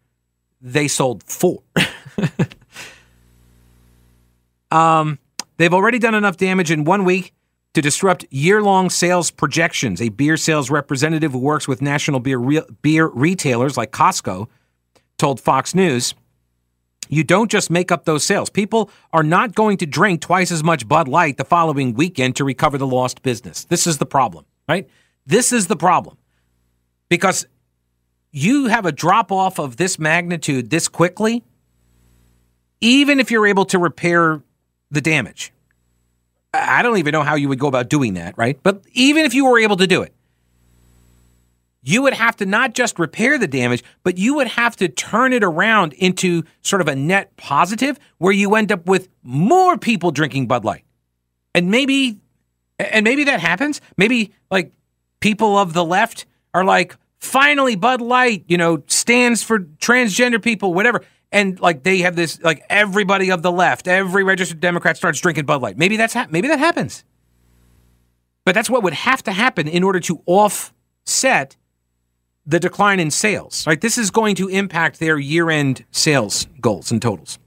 they 0.59 0.89
sold 0.89 1.23
four. 1.23 1.63
um, 4.71 5.19
they've 5.55 5.73
already 5.73 5.99
done 5.99 6.15
enough 6.15 6.35
damage 6.35 6.69
in 6.69 6.83
one 6.83 7.05
week 7.05 7.33
to 7.75 7.81
disrupt 7.81 8.25
year-long 8.29 8.89
sales 8.89 9.31
projections. 9.31 10.01
A 10.01 10.09
beer 10.09 10.35
sales 10.35 10.69
representative 10.69 11.31
who 11.31 11.39
works 11.39 11.65
with 11.65 11.81
national 11.81 12.19
beer 12.19 12.37
re- 12.37 12.61
beer 12.81 13.07
retailers 13.07 13.77
like 13.77 13.93
Costco 13.93 14.49
told 15.17 15.39
Fox 15.39 15.73
News, 15.73 16.13
"You 17.07 17.23
don't 17.23 17.49
just 17.49 17.69
make 17.69 17.89
up 17.89 18.03
those 18.03 18.25
sales. 18.25 18.49
People 18.49 18.91
are 19.13 19.23
not 19.23 19.55
going 19.55 19.77
to 19.77 19.85
drink 19.85 20.19
twice 20.19 20.51
as 20.51 20.61
much 20.61 20.89
Bud 20.89 21.07
Light 21.07 21.37
the 21.37 21.45
following 21.45 21.93
weekend 21.93 22.35
to 22.35 22.43
recover 22.43 22.77
the 22.77 22.87
lost 22.87 23.21
business. 23.21 23.63
This 23.63 23.87
is 23.87 23.97
the 23.97 24.05
problem, 24.05 24.43
right? 24.67 24.89
This 25.29 25.53
is 25.53 25.67
the 25.67 25.75
problem 25.75 26.17
because 27.07 27.45
you 28.31 28.65
have 28.65 28.87
a 28.87 28.91
drop 28.91 29.31
off 29.31 29.59
of 29.59 29.77
this 29.77 29.99
magnitude 29.99 30.71
this 30.71 30.87
quickly, 30.87 31.43
even 32.81 33.19
if 33.19 33.29
you're 33.29 33.45
able 33.45 33.65
to 33.65 33.77
repair 33.77 34.41
the 34.89 35.01
damage. 35.01 35.53
I 36.51 36.81
don't 36.81 36.97
even 36.97 37.11
know 37.11 37.21
how 37.21 37.35
you 37.35 37.47
would 37.47 37.59
go 37.59 37.67
about 37.67 37.89
doing 37.89 38.15
that, 38.15 38.39
right? 38.39 38.59
But 38.63 38.81
even 38.93 39.23
if 39.23 39.35
you 39.35 39.45
were 39.45 39.59
able 39.59 39.77
to 39.77 39.85
do 39.85 40.01
it, 40.01 40.15
you 41.83 42.01
would 42.01 42.13
have 42.13 42.35
to 42.37 42.47
not 42.47 42.73
just 42.73 42.97
repair 42.97 43.37
the 43.37 43.47
damage, 43.47 43.83
but 44.01 44.17
you 44.17 44.33
would 44.33 44.47
have 44.47 44.75
to 44.77 44.87
turn 44.89 45.31
it 45.31 45.43
around 45.43 45.93
into 45.93 46.41
sort 46.63 46.81
of 46.81 46.87
a 46.87 46.95
net 46.95 47.37
positive 47.37 47.99
where 48.17 48.33
you 48.33 48.55
end 48.55 48.71
up 48.71 48.87
with 48.87 49.09
more 49.21 49.77
people 49.77 50.09
drinking 50.09 50.47
Bud 50.47 50.65
Light. 50.65 50.85
And 51.53 51.69
maybe 51.69 52.17
and 52.79 53.03
maybe 53.03 53.25
that 53.25 53.39
happens. 53.39 53.79
Maybe 53.95 54.33
like 54.49 54.73
people 55.19 55.57
of 55.57 55.73
the 55.73 55.85
left 55.85 56.25
are 56.53 56.63
like, 56.63 56.95
finally, 57.19 57.75
Bud 57.75 58.01
Light, 58.01 58.45
you 58.47 58.57
know, 58.57 58.83
stands 58.87 59.43
for 59.43 59.59
transgender 59.59 60.41
people, 60.41 60.73
whatever. 60.73 61.03
And 61.31 61.59
like 61.59 61.83
they 61.83 61.99
have 61.99 62.15
this, 62.15 62.41
like 62.41 62.63
everybody 62.69 63.29
of 63.29 63.43
the 63.43 63.51
left, 63.51 63.87
every 63.87 64.23
registered 64.23 64.59
Democrat 64.59 64.97
starts 64.97 65.19
drinking 65.19 65.45
Bud 65.45 65.61
Light. 65.61 65.77
Maybe 65.77 65.97
that's 65.97 66.13
ha- 66.13 66.27
maybe 66.29 66.47
that 66.47 66.59
happens. 66.59 67.03
But 68.45 68.55
that's 68.55 68.69
what 68.69 68.81
would 68.83 68.93
have 68.93 69.21
to 69.23 69.31
happen 69.31 69.67
in 69.67 69.83
order 69.83 69.99
to 69.99 70.23
offset 70.25 71.55
the 72.47 72.59
decline 72.59 72.99
in 72.99 73.11
sales. 73.11 73.67
Right? 73.67 73.79
This 73.79 73.97
is 73.97 74.09
going 74.09 74.35
to 74.37 74.47
impact 74.47 74.99
their 74.99 75.19
year-end 75.19 75.85
sales 75.91 76.47
goals 76.59 76.91
and 76.91 76.99
totals. 76.99 77.37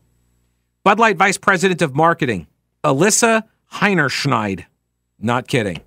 Bud 0.85 1.01
Light 1.01 1.17
Vice 1.17 1.39
President 1.39 1.83
of 1.83 1.95
Marketing, 1.97 2.47
Alissa 2.85 3.45
Heinerscheid, 3.73 4.67
not 5.19 5.49
kidding, 5.49 5.81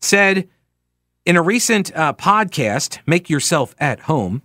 said 0.00 0.48
in 1.24 1.36
a 1.36 1.42
recent 1.42 1.94
uh, 1.94 2.12
podcast, 2.14 2.98
Make 3.06 3.28
Yourself 3.28 3.74
at 3.78 4.00
Home, 4.00 4.42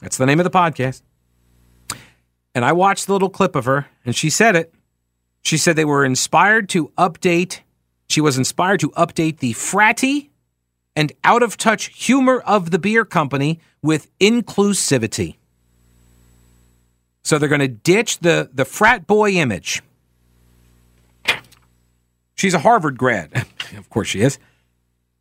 that's 0.00 0.16
the 0.16 0.26
name 0.26 0.40
of 0.40 0.44
the 0.44 0.50
podcast. 0.50 1.02
And 2.54 2.64
I 2.64 2.72
watched 2.72 3.06
the 3.06 3.12
little 3.12 3.30
clip 3.30 3.56
of 3.56 3.64
her, 3.64 3.86
and 4.04 4.14
she 4.14 4.30
said 4.30 4.56
it. 4.56 4.72
She 5.42 5.56
said 5.56 5.76
they 5.76 5.84
were 5.84 6.04
inspired 6.04 6.68
to 6.70 6.88
update, 6.98 7.60
she 8.08 8.20
was 8.20 8.38
inspired 8.38 8.80
to 8.80 8.90
update 8.90 9.38
the 9.38 9.52
fratty 9.52 10.30
and 10.94 11.12
out 11.22 11.42
of 11.42 11.56
touch 11.56 11.86
humor 11.86 12.40
of 12.40 12.70
the 12.70 12.78
beer 12.78 13.04
company 13.04 13.60
with 13.82 14.16
inclusivity. 14.18 15.36
So 17.22 17.38
they're 17.38 17.48
going 17.48 17.60
to 17.60 17.68
ditch 17.68 18.20
the, 18.20 18.48
the 18.52 18.64
frat 18.64 19.06
boy 19.06 19.32
image. 19.32 19.82
She's 22.36 22.54
a 22.54 22.60
Harvard 22.60 22.96
grad. 22.96 23.32
of 23.76 23.90
course 23.90 24.08
she 24.08 24.20
is. 24.20 24.38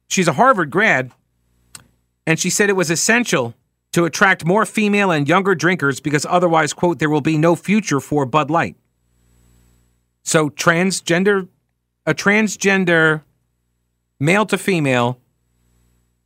She's 0.07 0.27
a 0.27 0.33
Harvard 0.33 0.71
grad, 0.71 1.11
and 2.25 2.39
she 2.39 2.49
said 2.49 2.69
it 2.69 2.73
was 2.73 2.91
essential 2.91 3.53
to 3.91 4.05
attract 4.05 4.45
more 4.45 4.65
female 4.65 5.11
and 5.11 5.27
younger 5.27 5.55
drinkers 5.55 5.99
because 5.99 6.25
otherwise, 6.29 6.73
quote, 6.73 6.99
there 6.99 7.09
will 7.09 7.21
be 7.21 7.37
no 7.37 7.55
future 7.55 7.99
for 7.99 8.25
Bud 8.25 8.49
Light. 8.49 8.75
So, 10.23 10.49
transgender, 10.49 11.47
a 12.05 12.13
transgender 12.13 13.21
male 14.19 14.45
to 14.47 14.57
female 14.57 15.19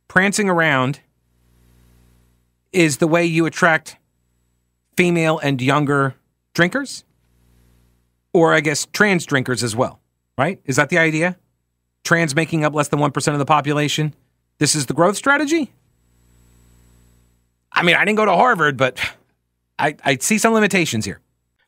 prancing 0.08 0.48
around 0.48 1.00
is 2.72 2.98
the 2.98 3.06
way 3.06 3.24
you 3.24 3.46
attract 3.46 3.96
female 4.96 5.38
and 5.38 5.60
younger 5.60 6.14
drinkers? 6.54 7.04
Or 8.32 8.52
I 8.54 8.60
guess 8.60 8.86
trans 8.92 9.26
drinkers 9.26 9.62
as 9.62 9.74
well, 9.74 10.00
right? 10.38 10.60
Is 10.64 10.76
that 10.76 10.88
the 10.88 10.98
idea? 10.98 11.36
Trans 12.04 12.34
making 12.34 12.64
up 12.64 12.74
less 12.74 12.88
than 12.88 12.98
1% 12.98 13.32
of 13.32 13.38
the 13.38 13.44
population. 13.44 14.14
This 14.58 14.74
is 14.74 14.86
the 14.86 14.94
growth 14.94 15.16
strategy? 15.16 15.72
I 17.72 17.82
mean, 17.82 17.96
I 17.96 18.04
didn't 18.04 18.16
go 18.16 18.24
to 18.24 18.32
Harvard, 18.32 18.76
but 18.76 19.00
I, 19.78 19.96
I 20.04 20.16
see 20.16 20.38
some 20.38 20.52
limitations 20.52 21.04
here. 21.04 21.20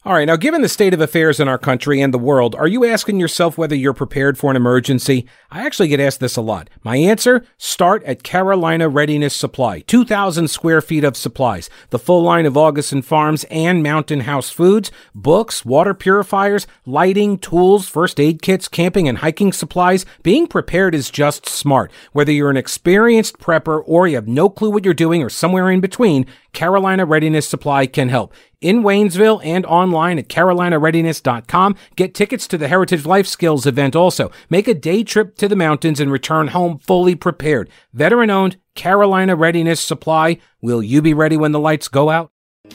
All 0.05 0.15
right, 0.15 0.27
now 0.27 0.35
given 0.35 0.63
the 0.63 0.69
state 0.69 0.95
of 0.95 1.01
affairs 1.01 1.39
in 1.39 1.47
our 1.47 1.59
country 1.59 2.01
and 2.01 2.13
the 2.13 2.19
world, 2.19 2.57
are 2.57 2.67
you 2.67 2.85
asking 2.85 3.21
yourself 3.21 3.57
whether 3.57 3.77
you're 3.77 3.93
prepared 3.93 4.37
for 4.37 4.51
an 4.51 4.57
emergency? 4.57 5.29
I 5.49 5.65
actually 5.65 5.87
get 5.87 6.01
asked 6.01 6.19
this 6.19 6.37
a 6.37 6.41
lot. 6.41 6.69
My 6.83 6.97
answer? 6.97 7.45
Start 7.57 8.03
at 8.03 8.25
Carolina 8.25 8.89
Readiness 8.89 9.33
Supply. 9.33 9.79
2,000 9.79 10.49
square 10.49 10.81
feet 10.81 11.05
of 11.05 11.17
supplies. 11.17 11.71
The 11.91 12.01
full 12.01 12.21
line 12.25 12.47
of 12.47 12.55
Augason 12.55 13.05
Farms 13.05 13.45
and 13.45 13.81
Mountain 13.81 14.23
House 14.23 14.51
foods, 14.51 14.91
books, 15.15 15.65
water 15.65 15.95
purifiers, 15.95 16.67
lighting, 16.85 17.39
tools, 17.39 17.89
first 17.89 18.19
aid 18.19 18.43
kits, 18.43 18.67
camping 18.67 19.07
and 19.07 19.19
hiking 19.19 19.53
supplies. 19.53 20.05
Being 20.25 20.49
prepared 20.49 20.97
is 20.97 21.13
just 21.13 21.49
smart. 21.49 21.93
Whether 22.11 22.33
you're 22.33 22.51
an 22.51 22.57
experienced 22.57 23.39
prepper 23.39 23.81
or 23.87 24.09
you 24.09 24.17
have 24.17 24.27
no 24.27 24.51
clue 24.51 24.71
what 24.71 24.85
you're 24.85 24.95
doing 24.95 25.23
or 25.23 25.31
somewhere 25.31 25.71
in 25.71 25.81
between, 25.81 26.27
Carolina 26.53 27.07
Readiness 27.07 27.49
Supply 27.49 27.87
can 27.87 28.09
help 28.09 28.35
in 28.61 28.83
Waynesville 28.83 29.41
and 29.45 29.67
online 29.67 30.19
at 30.19 30.29
carolinareadiness.com. 30.29 31.77
Get 31.97 32.15
tickets 32.15 32.47
to 32.49 32.59
the 32.59 32.69
Heritage 32.69 33.07
Life 33.07 33.27
Skills 33.27 33.67
event 33.67 33.97
also. 33.97 34.31
Make 34.51 34.69
a 34.69 34.75
day 34.75 35.03
trip 35.03 35.37
to 35.37 35.49
the 35.49 35.57
mountains 35.57 36.01
and 36.01 36.13
return 36.13 36.49
home 36.49 36.79
fully 36.79 37.15
prepared. 37.15 37.71
Veteran 37.93 38.31
owned 38.31 38.57
Carolina 38.75 39.37
Readiness 39.37 39.81
Supply. 39.81 40.39
Will 40.61 40.83
you 40.83 41.03
be 41.03 41.15
ready 41.15 41.37
when 41.37 41.53
the 41.53 41.61
lights 41.61 41.89
go 41.89 42.11
out? 42.11 42.31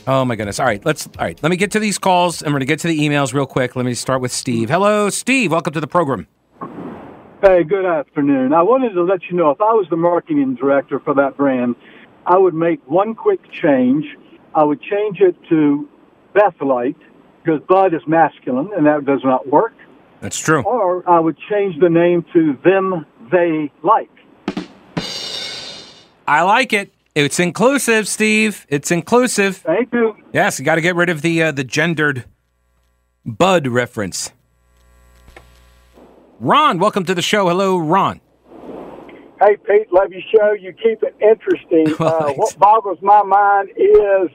Oh 0.06 0.26
my 0.26 0.36
goodness. 0.36 0.60
All 0.60 0.66
right, 0.66 0.84
let's 0.86 1.08
all 1.08 1.26
right, 1.26 1.42
let 1.42 1.50
me 1.50 1.56
get 1.56 1.72
to 1.72 1.80
these 1.80 1.98
calls 1.98 2.42
and 2.42 2.54
we're 2.54 2.60
to 2.60 2.66
get 2.66 2.80
to 2.80 2.88
the 2.88 3.00
emails 3.00 3.34
real 3.34 3.46
quick. 3.46 3.76
Let 3.76 3.86
me 3.86 3.94
start 3.94 4.22
with 4.22 4.32
Steve. 4.32 4.70
Hello, 4.70 5.10
Steve. 5.10 5.52
Welcome 5.52 5.74
to 5.74 5.80
the 5.80 5.88
program. 5.88 6.28
Hey, 7.42 7.64
good 7.64 7.86
afternoon. 7.86 8.52
I 8.52 8.64
wanted 8.64 8.94
to 8.94 9.04
let 9.04 9.22
you 9.30 9.38
know 9.38 9.52
if 9.52 9.62
I 9.62 9.72
was 9.72 9.86
the 9.92 9.96
marketing 9.96 10.56
director 10.56 11.00
for 11.00 11.14
that 11.14 11.38
brand, 11.38 11.76
I 12.28 12.38
would 12.38 12.54
make 12.54 12.80
one 12.88 13.16
quick 13.16 13.40
change 13.52 14.06
I 14.58 14.64
would 14.64 14.82
change 14.82 15.22
it 15.22 15.36
to 15.50 15.88
Bethlite 16.34 16.96
because 17.44 17.62
Bud 17.70 17.94
is 17.94 18.02
masculine 18.08 18.72
and 18.76 18.88
that 18.88 19.06
does 19.06 19.22
not 19.24 19.48
work. 19.48 19.76
That's 20.20 20.40
true. 20.40 20.64
Or 20.64 21.08
I 21.08 21.20
would 21.20 21.38
change 21.48 21.80
the 21.80 21.90
name 21.90 22.26
to 22.34 22.58
Them 22.64 23.06
They 23.32 23.72
Like. 23.84 24.10
I 26.28 26.42
like 26.42 26.74
it. 26.74 26.92
It's 27.14 27.40
inclusive, 27.40 28.08
Steve. 28.08 28.66
It's 28.68 28.90
inclusive. 28.90 29.58
Thank 29.58 29.94
you. 29.94 30.16
Yes, 30.34 30.58
you 30.58 30.66
got 30.66 30.76
to 30.76 30.82
get 30.82 30.96
rid 30.96 31.10
of 31.10 31.22
the 31.22 31.44
uh, 31.44 31.52
the 31.52 31.64
gendered 31.64 32.26
Bud 33.26 33.68
reference. 33.68 34.32
Ron, 36.40 36.80
welcome 36.80 37.06
to 37.06 37.14
the 37.14 37.22
show. 37.22 37.48
Hello, 37.48 37.78
Ron. 37.78 38.22
Hey, 39.40 39.56
Pete, 39.58 39.92
love 39.94 40.12
your 40.12 40.22
show. 40.34 40.54
You 40.54 40.74
keep 40.74 41.04
it 41.04 41.16
interesting. 41.22 41.96
Uh, 42.08 42.32
what 42.34 42.58
boggles 42.58 42.98
my 43.02 43.22
mind 43.24 43.70
is 43.76 44.30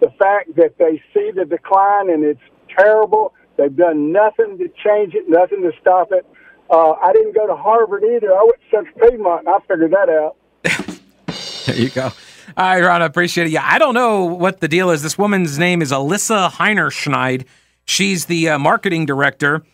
the 0.00 0.10
fact 0.18 0.54
that 0.56 0.76
they 0.78 1.02
see 1.12 1.30
the 1.34 1.44
decline 1.44 2.10
and 2.10 2.24
it's 2.24 2.40
terrible. 2.76 3.34
They've 3.56 3.74
done 3.74 4.12
nothing 4.12 4.58
to 4.58 4.68
change 4.84 5.14
it, 5.14 5.28
nothing 5.28 5.62
to 5.62 5.72
stop 5.80 6.12
it. 6.12 6.24
Uh, 6.70 6.92
I 6.92 7.12
didn't 7.12 7.34
go 7.34 7.46
to 7.46 7.56
Harvard 7.56 8.04
either. 8.04 8.32
I 8.32 8.42
went 8.42 8.56
to 8.56 8.76
Central 8.76 9.10
Piedmont, 9.10 9.46
and 9.46 9.48
I 9.48 9.58
figured 9.66 9.92
that 9.92 10.08
out. 10.08 10.36
there 11.66 11.76
you 11.76 11.90
go. 11.90 12.12
All 12.56 12.64
right, 12.64 12.82
Ron, 12.82 13.02
I 13.02 13.06
appreciate 13.06 13.48
it. 13.48 13.50
Yeah, 13.50 13.66
I 13.68 13.78
don't 13.78 13.94
know 13.94 14.24
what 14.24 14.60
the 14.60 14.68
deal 14.68 14.90
is. 14.90 15.02
This 15.02 15.18
woman's 15.18 15.58
name 15.58 15.82
is 15.82 15.90
Alissa 15.90 16.50
Heinerscheid. 16.50 17.46
She's 17.86 18.26
the 18.26 18.50
uh, 18.50 18.58
marketing 18.58 19.06
director. 19.06 19.64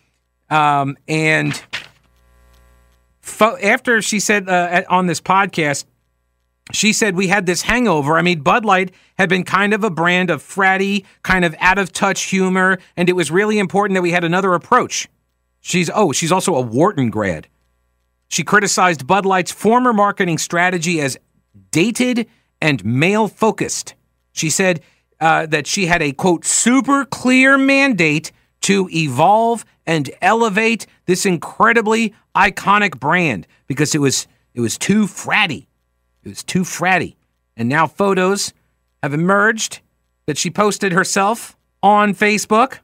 Um, 0.49 0.97
and 1.07 1.61
after 3.41 4.01
she 4.01 4.19
said 4.19 4.49
uh, 4.49 4.83
on 4.89 5.07
this 5.07 5.21
podcast, 5.21 5.85
she 6.71 6.93
said 6.93 7.15
we 7.15 7.27
had 7.27 7.45
this 7.45 7.61
hangover. 7.61 8.17
I 8.17 8.21
mean, 8.21 8.41
Bud 8.41 8.65
Light 8.65 8.91
had 9.17 9.29
been 9.29 9.43
kind 9.43 9.73
of 9.73 9.83
a 9.83 9.89
brand 9.89 10.29
of 10.29 10.43
fratty, 10.43 11.05
kind 11.23 11.45
of 11.45 11.55
out 11.59 11.77
of 11.77 11.93
touch 11.93 12.23
humor, 12.23 12.77
and 12.95 13.09
it 13.09 13.13
was 13.13 13.31
really 13.31 13.59
important 13.59 13.95
that 13.95 14.01
we 14.01 14.11
had 14.11 14.23
another 14.23 14.53
approach. 14.53 15.07
She's 15.61 15.89
oh, 15.93 16.11
she's 16.11 16.31
also 16.31 16.55
a 16.55 16.61
Wharton 16.61 17.09
grad. 17.09 17.47
She 18.27 18.43
criticized 18.43 19.07
Bud 19.07 19.25
Light's 19.25 19.51
former 19.51 19.93
marketing 19.93 20.37
strategy 20.37 20.99
as 20.99 21.17
dated 21.71 22.27
and 22.61 22.83
male 22.83 23.27
focused. 23.27 23.95
She 24.33 24.49
said 24.49 24.81
uh, 25.19 25.45
that 25.47 25.67
she 25.67 25.85
had 25.85 26.01
a 26.01 26.11
quote 26.11 26.45
super 26.45 27.05
clear 27.05 27.57
mandate 27.57 28.31
to 28.67 28.89
evolve 28.91 29.63
and 29.85 30.11
elevate 30.21 30.87
this 31.05 31.25
incredibly 31.25 32.13
iconic 32.35 32.99
brand 32.99 33.47
because 33.65 33.95
it 33.95 33.99
was 33.99 34.27
it 34.53 34.59
was 34.59 34.77
too 34.77 35.05
fratty. 35.05 35.67
It 36.23 36.27
was 36.27 36.43
too 36.43 36.63
fratty. 36.63 37.15
And 37.55 37.69
now 37.69 37.87
photos 37.87 38.53
have 39.01 39.13
emerged 39.13 39.79
that 40.25 40.37
she 40.37 40.51
posted 40.51 40.91
herself 40.91 41.55
on 41.81 42.13
Facebook. 42.13 42.79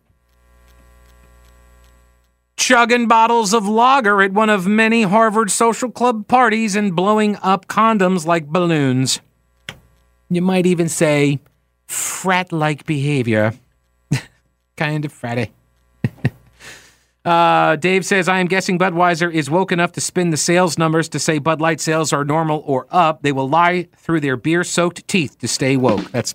Chugging 2.56 3.10
bottles 3.10 3.54
of 3.54 3.68
lager 3.68 4.22
at 4.22 4.32
one 4.32 4.50
of 4.50 4.66
many 4.66 5.04
Harvard 5.04 5.52
social 5.52 5.92
club 5.92 6.30
parties 6.30 6.78
and 6.78 6.96
blowing 6.96 7.36
up 7.42 7.68
condoms 7.68 8.26
like 8.26 8.48
balloons. 8.48 9.20
You 10.30 10.42
might 10.42 10.66
even 10.66 10.88
say 10.88 11.42
frat 11.88 12.54
like 12.54 12.86
behavior. 12.86 13.54
kind 14.78 15.04
of 15.04 15.12
fratty. 15.12 15.50
Uh, 17.26 17.78
Dave 17.78 18.06
says, 18.06 18.28
I 18.28 18.40
am 18.40 18.48
guessing 18.48 18.78
Budweiser 18.78 19.32
is 19.32 19.50
woke 19.50 19.72
enough 19.72 19.94
to 19.94 20.02
spin 20.02 20.32
the 20.32 20.38
sales 20.38 20.78
numbers 20.78 21.08
to 21.10 21.20
say 21.20 21.40
Bud 21.40 21.62
Light 21.62 21.80
sales 21.80 22.12
are 22.12 22.26
normal 22.26 22.64
or 22.66 22.86
up. 22.92 23.22
They 23.22 23.32
will 23.32 23.48
lie 23.48 23.88
through 23.96 24.20
their 24.20 24.36
beer 24.36 24.64
soaked 24.64 25.08
teeth 25.08 25.38
to 25.40 25.48
stay 25.48 25.78
woke. 25.78 26.12
That's 26.12 26.34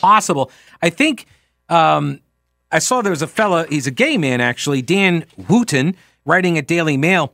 possible. 0.00 0.50
I 0.82 0.90
think 0.90 1.26
um, 1.68 2.20
I 2.72 2.80
saw 2.80 3.00
there 3.00 3.10
was 3.10 3.22
a 3.22 3.28
fella, 3.28 3.66
he's 3.68 3.86
a 3.86 3.92
gay 3.92 4.18
man 4.18 4.40
actually, 4.40 4.82
Dan 4.82 5.24
Wootton, 5.48 5.94
writing 6.24 6.58
at 6.58 6.66
Daily 6.66 6.96
Mail. 6.96 7.32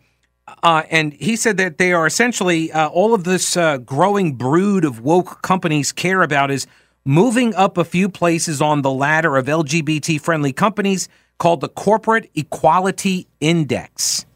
Uh, 0.63 0.83
and 0.91 1.13
he 1.15 1.37
said 1.37 1.57
that 1.59 1.79
they 1.79 1.93
are 1.93 2.07
essentially 2.07 2.73
uh, 2.73 2.89
all 2.89 3.15
of 3.15 3.25
this 3.25 3.57
uh, 3.57 3.79
growing 3.79 4.35
brood 4.35 4.85
of 4.85 5.01
woke 5.01 5.43
companies 5.43 5.93
care 5.93 6.23
about 6.23 6.51
is 6.51 6.67
moving 7.09 7.55
up 7.55 7.79
a 7.79 7.85
few 7.87 8.07
places 8.07 8.61
on 8.61 8.83
the 8.83 8.91
ladder 8.91 9.39
of 9.39 9.47
LGBT 9.47 10.21
friendly 10.21 10.53
companies 10.53 11.09
called 11.39 11.63
the 11.63 11.69
Corporate 11.69 12.31
Equality 12.35 13.27
Index. 13.41 14.27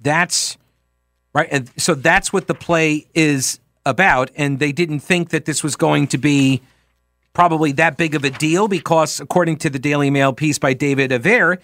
That's 0.00 0.56
right. 1.34 1.46
And 1.50 1.70
so 1.76 1.94
that's 1.94 2.32
what 2.32 2.46
the 2.46 2.54
play 2.54 3.06
is 3.12 3.60
about. 3.84 4.30
And 4.34 4.60
they 4.60 4.72
didn't 4.72 5.00
think 5.00 5.28
that 5.28 5.44
this 5.44 5.62
was 5.62 5.76
going 5.76 6.06
to 6.06 6.16
be 6.16 6.62
probably 7.34 7.72
that 7.72 7.98
big 7.98 8.14
of 8.14 8.24
a 8.24 8.30
deal 8.30 8.66
because, 8.66 9.20
according 9.20 9.58
to 9.58 9.68
the 9.68 9.78
Daily 9.78 10.08
Mail 10.08 10.32
piece 10.32 10.58
by 10.58 10.72
David 10.72 11.12
Averre, 11.12 11.58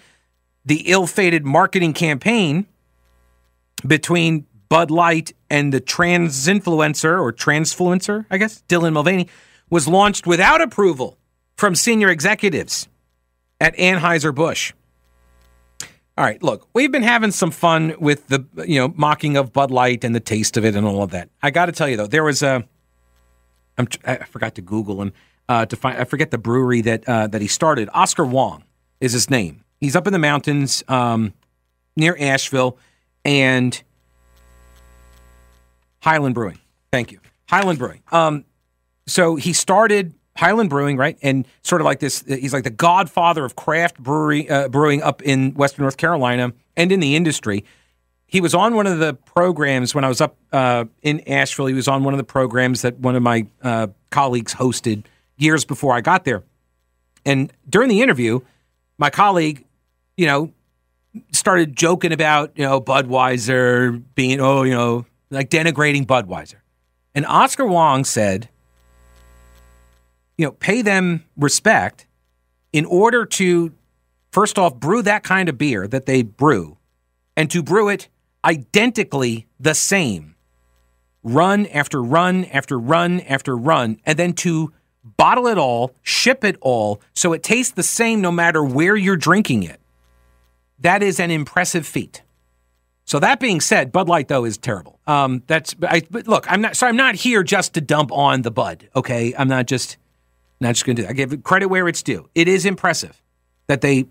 the 0.63 0.83
ill 0.91 1.07
fated 1.07 1.47
marketing 1.47 1.93
campaign 1.93 2.67
between 3.87 4.45
Bud 4.69 4.91
Light 4.91 5.33
and 5.49 5.73
the 5.73 5.79
trans 5.79 6.45
influencer 6.45 7.19
or 7.19 7.33
transfluencer, 7.33 8.27
I 8.29 8.37
guess, 8.37 8.63
Dylan 8.69 8.93
Mulvaney, 8.93 9.27
was 9.71 9.87
launched 9.87 10.27
without 10.27 10.61
approval 10.61 11.17
from 11.55 11.73
senior 11.73 12.09
executives 12.09 12.87
at 13.59 13.75
Anheuser-Busch. 13.77 14.73
All 16.17 16.25
right, 16.25 16.43
look, 16.43 16.67
we've 16.73 16.91
been 16.91 17.03
having 17.03 17.31
some 17.31 17.49
fun 17.49 17.95
with 17.99 18.27
the 18.27 18.45
you 18.67 18.79
know 18.79 18.93
mocking 18.95 19.37
of 19.37 19.51
Bud 19.53 19.71
Light 19.71 20.03
and 20.03 20.13
the 20.13 20.19
taste 20.19 20.57
of 20.57 20.65
it 20.65 20.75
and 20.75 20.85
all 20.85 21.01
of 21.01 21.11
that. 21.11 21.29
I 21.41 21.49
got 21.49 21.65
to 21.67 21.71
tell 21.71 21.89
you 21.89 21.97
though, 21.97 22.05
there 22.05 22.23
was 22.23 22.43
a 22.43 22.63
I'm, 23.77 23.87
I 24.05 24.17
forgot 24.25 24.55
to 24.55 24.61
Google 24.61 25.01
him 25.01 25.13
uh, 25.47 25.65
to 25.65 25.75
find 25.75 25.97
I 25.97 26.03
forget 26.03 26.29
the 26.29 26.37
brewery 26.37 26.81
that 26.81 27.07
uh, 27.07 27.27
that 27.27 27.41
he 27.41 27.47
started. 27.47 27.89
Oscar 27.93 28.25
Wong 28.25 28.63
is 28.99 29.13
his 29.13 29.29
name. 29.29 29.63
He's 29.79 29.95
up 29.95 30.05
in 30.05 30.13
the 30.13 30.19
mountains 30.19 30.83
um, 30.89 31.33
near 31.95 32.15
Asheville 32.19 32.77
and 33.23 33.81
Highland 36.01 36.35
Brewing. 36.35 36.59
Thank 36.91 37.11
you, 37.13 37.19
Highland 37.47 37.79
Brewing. 37.79 38.03
Um, 38.11 38.45
so 39.07 39.35
he 39.35 39.53
started 39.53 40.13
Highland 40.37 40.69
Brewing, 40.69 40.97
right? 40.97 41.17
And 41.21 41.45
sort 41.61 41.81
of 41.81 41.85
like 41.85 41.99
this, 41.99 42.23
he's 42.27 42.53
like 42.53 42.63
the 42.63 42.69
godfather 42.69 43.43
of 43.43 43.55
craft 43.55 43.99
brewery 43.99 44.49
uh, 44.49 44.69
brewing 44.69 45.03
up 45.03 45.21
in 45.21 45.53
Western 45.53 45.83
North 45.83 45.97
Carolina 45.97 46.53
and 46.77 46.91
in 46.91 46.99
the 46.99 47.15
industry. 47.15 47.65
He 48.25 48.39
was 48.39 48.55
on 48.55 48.75
one 48.75 48.87
of 48.87 48.99
the 48.99 49.13
programs 49.13 49.93
when 49.93 50.05
I 50.05 50.07
was 50.07 50.21
up 50.21 50.37
uh, 50.53 50.85
in 51.01 51.19
Asheville. 51.27 51.65
He 51.65 51.73
was 51.73 51.89
on 51.89 52.05
one 52.05 52.13
of 52.13 52.17
the 52.17 52.23
programs 52.23 52.81
that 52.83 52.97
one 52.97 53.15
of 53.15 53.21
my 53.21 53.45
uh, 53.61 53.87
colleagues 54.09 54.53
hosted 54.53 55.03
years 55.35 55.65
before 55.65 55.93
I 55.93 56.01
got 56.01 56.23
there. 56.23 56.43
And 57.25 57.51
during 57.69 57.89
the 57.89 58.01
interview, 58.01 58.39
my 58.97 59.09
colleague, 59.09 59.65
you 60.15 60.27
know, 60.27 60.53
started 61.33 61.75
joking 61.75 62.13
about, 62.13 62.53
you 62.55 62.63
know, 62.63 62.79
Budweiser 62.79 64.01
being, 64.15 64.39
oh, 64.39 64.63
you 64.63 64.73
know, 64.73 65.05
like 65.29 65.49
denigrating 65.49 66.05
Budweiser. 66.05 66.55
And 67.13 67.25
Oscar 67.25 67.65
Wong 67.65 68.05
said, 68.05 68.47
you 70.41 70.47
know, 70.47 70.53
pay 70.53 70.81
them 70.81 71.23
respect 71.37 72.07
in 72.73 72.83
order 72.85 73.27
to, 73.27 73.71
first 74.31 74.57
off, 74.57 74.73
brew 74.73 75.03
that 75.03 75.23
kind 75.23 75.47
of 75.47 75.55
beer 75.55 75.87
that 75.87 76.07
they 76.07 76.23
brew 76.23 76.79
and 77.37 77.51
to 77.51 77.61
brew 77.61 77.89
it 77.89 78.09
identically 78.43 79.45
the 79.59 79.75
same, 79.75 80.33
run 81.21 81.67
after 81.67 82.01
run 82.01 82.45
after 82.45 82.79
run 82.79 83.19
after 83.19 83.55
run, 83.55 83.99
and 84.03 84.17
then 84.17 84.33
to 84.33 84.73
bottle 85.03 85.45
it 85.45 85.59
all, 85.59 85.93
ship 86.01 86.43
it 86.43 86.57
all, 86.59 86.99
so 87.13 87.33
it 87.33 87.43
tastes 87.43 87.73
the 87.73 87.83
same 87.83 88.19
no 88.19 88.31
matter 88.31 88.63
where 88.63 88.95
you're 88.95 89.15
drinking 89.15 89.61
it. 89.61 89.79
That 90.79 91.03
is 91.03 91.19
an 91.19 91.29
impressive 91.29 91.85
feat. 91.85 92.23
So 93.05 93.19
that 93.19 93.39
being 93.39 93.61
said, 93.61 93.91
Bud 93.91 94.09
Light 94.09 94.27
though 94.27 94.45
is 94.45 94.57
terrible. 94.57 94.99
Um, 95.05 95.43
that's 95.45 95.75
I, 95.83 96.01
but 96.09 96.27
look, 96.27 96.51
I'm 96.51 96.61
not 96.61 96.75
so 96.75 96.87
I'm 96.87 96.95
not 96.95 97.13
here 97.13 97.43
just 97.43 97.75
to 97.75 97.81
dump 97.81 98.11
on 98.11 98.41
the 98.41 98.49
Bud. 98.49 98.89
Okay, 98.95 99.35
I'm 99.37 99.47
not 99.47 99.67
just 99.67 99.97
not 100.61 100.75
just 100.75 100.85
going 100.85 100.95
to 100.95 101.01
do. 101.01 101.07
That. 101.07 101.11
I 101.11 101.13
give 101.13 101.43
credit 101.43 101.67
where 101.67 101.87
it's 101.87 102.03
due. 102.03 102.29
It 102.35 102.47
is 102.47 102.65
impressive 102.65 103.21
that 103.67 103.81
they 103.81 104.05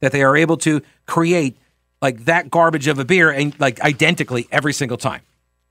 that 0.00 0.12
they 0.12 0.22
are 0.22 0.36
able 0.36 0.56
to 0.58 0.82
create 1.06 1.56
like 2.00 2.24
that 2.26 2.50
garbage 2.50 2.86
of 2.86 2.98
a 2.98 3.04
beer 3.04 3.30
and 3.30 3.58
like 3.58 3.80
identically 3.80 4.46
every 4.50 4.72
single 4.72 4.96
time. 4.96 5.22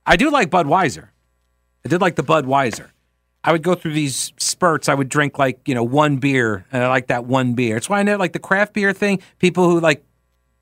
I 0.06 0.16
do 0.16 0.30
like 0.30 0.50
Budweiser. 0.50 1.10
I 1.86 1.90
did 1.90 2.02
like 2.02 2.16
the 2.16 2.24
Budweiser. 2.24 2.90
I 3.44 3.52
would 3.52 3.62
go 3.62 3.76
through 3.76 3.94
these 3.94 4.34
spurts. 4.38 4.90
I 4.90 4.96
would 4.96 5.08
drink 5.08 5.38
like 5.38 5.68
you 5.68 5.76
know 5.76 5.84
one 5.84 6.18
beer, 6.18 6.66
and 6.72 6.84
I 6.84 6.90
like 6.90 7.08
that 7.08 7.26
one 7.26 7.54
beer. 7.54 7.78
It's 7.78 7.88
why 7.88 8.00
I 8.00 8.04
know 8.04 8.18
like 8.18 8.34
the 8.34 8.40
craft 8.40 8.74
beer 8.74 8.92
thing. 8.92 9.22
People 9.40 9.70
who 9.70 9.80
like 9.80 10.04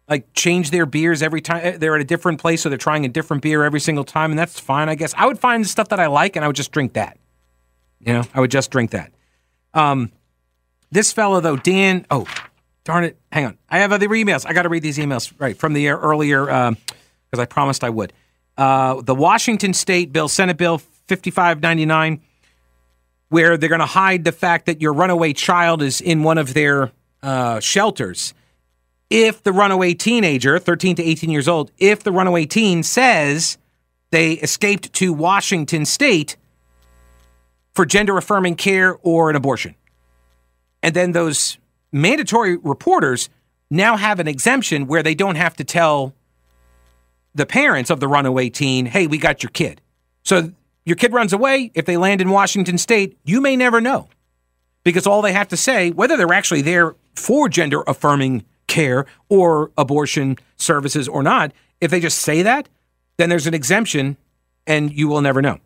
like 0.10 0.34
change 0.34 0.70
their 0.70 0.86
beers 0.86 1.24
every 1.24 1.42
time 1.42 1.62
eh, 1.64 1.78
they're 1.78 1.96
at 1.96 2.02
a 2.02 2.06
different 2.06 2.40
place, 2.40 2.62
so 2.62 2.70
they're 2.70 2.78
trying 2.78 3.06
a 3.06 3.10
different 3.10 3.42
beer 3.42 3.64
every 3.64 3.80
single 3.80 4.04
time, 4.04 4.32
and 4.32 4.38
that's 4.38 4.60
fine, 4.60 4.90
I 4.90 4.96
guess. 4.96 5.14
I 5.18 5.26
would 5.26 5.40
find 5.40 5.64
the 5.64 5.68
stuff 5.70 5.90
that 5.90 6.00
I 6.00 6.08
like, 6.08 6.36
and 6.36 6.44
I 6.44 6.48
would 6.48 6.58
just 6.58 6.72
drink 6.72 6.94
that. 6.94 7.18
You 8.02 8.14
know, 8.14 8.24
I 8.34 8.42
would 8.42 8.52
just 8.52 8.70
drink 8.70 8.92
that. 8.92 9.14
Um, 9.74 10.12
this 10.92 11.12
fellow 11.12 11.40
though, 11.40 11.58
Dan. 11.58 12.06
Oh, 12.10 12.28
darn 12.84 13.04
it! 13.04 13.18
Hang 13.32 13.46
on, 13.46 13.58
I 13.70 13.80
have 13.80 13.92
other 13.92 14.08
emails. 14.10 14.46
I 14.48 14.54
got 14.54 14.64
to 14.64 14.70
read 14.70 14.84
these 14.84 14.98
emails 14.98 15.34
right 15.40 15.58
from 15.58 15.74
the 15.74 15.88
air 15.88 15.98
earlier 15.98 16.46
because 16.46 16.70
um, 16.70 17.40
I 17.40 17.46
promised 17.46 17.84
I 17.84 17.90
would. 17.90 18.14
Uh, 18.58 19.02
the 19.02 19.16
Washington 19.16 19.74
State 19.74 20.14
bill, 20.14 20.28
Senate 20.28 20.58
Bill 20.58 20.78
5599 20.78 22.22
where 23.34 23.58
they're 23.58 23.68
going 23.68 23.80
to 23.80 23.86
hide 23.88 24.24
the 24.26 24.32
fact 24.32 24.68
that 24.68 24.80
your 24.80 24.94
runaway 24.94 25.34
child 25.34 25.82
is 25.82 26.00
in 26.00 26.22
one 26.22 26.38
of 26.38 26.54
their 26.54 26.92
uh, 27.24 27.60
shelters. 27.60 28.32
If 29.10 29.42
the 29.42 29.52
runaway 29.52 29.96
teenager, 29.96 30.60
13 30.60 30.98
to 30.98 31.04
18 31.04 31.32
years 31.32 31.48
old, 31.48 31.72
if 31.80 32.04
the 32.04 32.12
runaway 32.12 32.46
teen 32.46 32.84
says 32.84 33.58
they 34.12 34.34
escaped 34.34 34.94
to 34.94 35.12
Washington 35.14 35.84
state 35.84 36.38
for 37.74 37.86
gender 37.86 38.18
affirming 38.18 38.56
care 38.56 38.98
or 39.02 39.30
an 39.30 39.36
abortion. 39.36 39.76
And 40.82 40.96
then 40.96 41.12
those 41.12 41.58
mandatory 41.92 42.58
reporters 42.58 43.30
now 43.70 43.98
have 43.98 44.20
an 44.20 44.28
exemption 44.28 44.88
where 44.88 45.02
they 45.02 45.16
don't 45.16 45.36
have 45.36 45.56
to 45.56 45.64
tell 45.64 46.14
the 47.34 47.46
parents 47.46 47.90
of 47.90 48.00
the 48.00 48.08
runaway 48.08 48.50
teen, 48.50 48.86
hey, 48.86 49.08
we 49.08 49.18
got 49.18 49.42
your 49.42 49.50
kid. 49.50 49.82
So 50.24 50.52
your 50.86 50.96
kid 50.96 51.14
runs 51.14 51.34
away, 51.34 51.72
if 51.74 51.86
they 51.86 51.98
land 51.98 52.22
in 52.22 52.30
Washington 52.30 52.78
state, 52.78 53.18
you 53.24 53.42
may 53.42 53.56
never 53.56 53.82
know. 53.82 54.10
Because 54.84 55.08
all 55.08 55.22
they 55.22 55.34
have 55.34 55.48
to 55.48 55.58
say, 55.58 55.92
whether 55.92 56.18
they're 56.18 56.34
actually 56.34 56.62
there 56.62 56.96
for 57.16 57.48
gender 57.48 57.82
affirming 57.88 58.44
care 58.68 59.06
or 59.30 59.72
abortion 59.78 60.38
services 60.58 61.08
or 61.08 61.24
not, 61.24 61.54
if 61.80 61.90
they 61.90 62.00
just 62.00 62.20
say 62.20 62.44
that, 62.44 62.68
then 63.18 63.30
there's 63.30 63.48
an 63.48 63.54
exemption 63.54 64.18
and 64.68 64.92
you 64.92 65.08
will 65.08 65.22
never 65.22 65.42
know. 65.42 65.60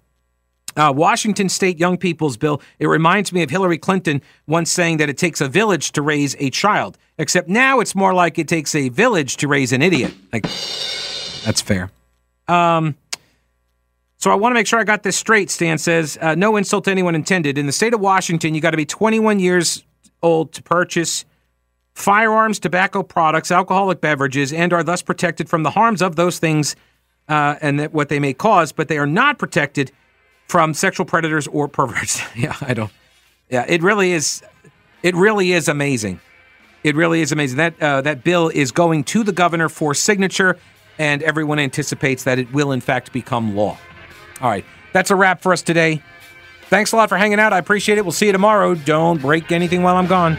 Uh, 0.78 0.94
Washington 0.96 1.50
State 1.50 1.80
Young 1.80 1.98
People's 1.98 2.38
Bill, 2.38 2.62
it 2.78 2.86
reminds 2.88 3.34
me 3.34 3.42
of 3.42 3.50
Hillary 3.50 3.80
Clinton 3.80 4.22
once 4.46 4.72
saying 4.72 4.98
that 4.98 5.10
it 5.10 5.18
takes 5.18 5.42
a 5.42 5.48
village 5.48 5.92
to 5.94 6.02
raise 6.04 6.36
a 6.40 6.52
child, 6.52 6.98
except 7.18 7.50
now 7.50 7.80
it's 7.80 7.96
more 7.96 8.14
like 8.14 8.38
it 8.38 8.48
takes 8.48 8.76
a 8.76 8.90
village 8.90 9.38
to 9.38 9.48
raise 9.48 9.74
an 9.74 9.82
idiot. 9.82 10.14
Like, 10.32 10.44
that's 10.44 11.62
fair. 11.62 11.90
Um, 12.48 12.96
so 14.20 14.32
I 14.32 14.36
want 14.36 14.52
to 14.52 14.54
make 14.54 14.68
sure 14.68 14.80
I 14.80 14.84
got 14.84 15.04
this 15.04 15.18
straight. 15.18 15.50
Stan 15.50 15.80
says, 15.80 16.18
uh, 16.22 16.36
no 16.36 16.56
insult 16.56 16.86
to 16.86 16.92
anyone 16.92 17.16
intended. 17.16 17.58
In 17.58 17.66
the 17.66 17.72
state 17.72 17.94
of 17.94 18.00
Washington, 18.00 18.54
you 18.54 18.62
got 18.62 18.72
to 18.72 18.78
be 18.78 18.86
21 18.86 19.40
years 19.40 19.84
old 20.22 20.54
to 20.54 20.64
purchase 20.64 21.26
firearms, 21.94 22.60
tobacco 22.60 23.02
products, 23.02 23.52
alcoholic 23.52 24.00
beverages, 24.00 24.54
and 24.54 24.72
are 24.74 24.84
thus 24.84 25.02
protected 25.02 25.50
from 25.50 25.64
the 25.64 25.72
harms 25.72 26.02
of 26.02 26.16
those 26.16 26.38
things 26.38 26.76
uh, 27.28 27.56
and 27.62 27.82
what 27.94 28.10
they 28.10 28.20
may 28.20 28.34
cause, 28.34 28.72
but 28.72 28.88
they 28.88 29.00
are 29.00 29.08
not 29.08 29.40
protected 29.40 29.92
from 30.48 30.74
sexual 30.74 31.06
predators 31.06 31.48
or 31.48 31.68
perverts. 31.68 32.22
yeah, 32.36 32.56
I 32.62 32.74
don't. 32.74 32.92
Yeah, 33.50 33.66
it 33.68 33.82
really 33.82 34.12
is. 34.12 34.44
It 35.04 35.16
really 35.16 35.54
is 35.54 35.68
amazing. 35.68 36.20
It 36.84 36.96
really 36.96 37.22
is 37.22 37.32
amazing. 37.32 37.58
That 37.58 37.82
uh, 37.82 38.02
that 38.02 38.24
bill 38.24 38.50
is 38.50 38.72
going 38.72 39.04
to 39.06 39.24
the 39.24 39.32
governor 39.32 39.70
for 39.70 39.94
signature, 39.94 40.58
and 40.98 41.24
everyone 41.24 41.60
anticipates 41.60 42.24
that 42.24 42.40
it 42.40 42.52
will 42.54 42.72
in 42.72 42.82
fact 42.82 43.12
become 43.14 43.56
law. 43.56 43.78
All 44.42 44.50
right. 44.50 44.66
That's 44.94 45.12
a 45.12 45.16
wrap 45.16 45.42
for 45.42 45.54
us 45.54 45.62
today. 45.62 46.02
Thanks 46.70 46.92
a 46.92 46.98
lot 46.98 47.10
for 47.10 47.18
hanging 47.18 47.40
out. 47.40 47.54
I 47.54 47.60
appreciate 47.60 47.98
it. 47.98 48.04
We'll 48.04 48.12
see 48.12 48.26
you 48.26 48.32
tomorrow. 48.32 48.76
Don't 48.76 49.22
break 49.22 49.52
anything 49.52 49.84
while 49.84 49.96
I'm 49.96 50.08
gone. 50.08 50.38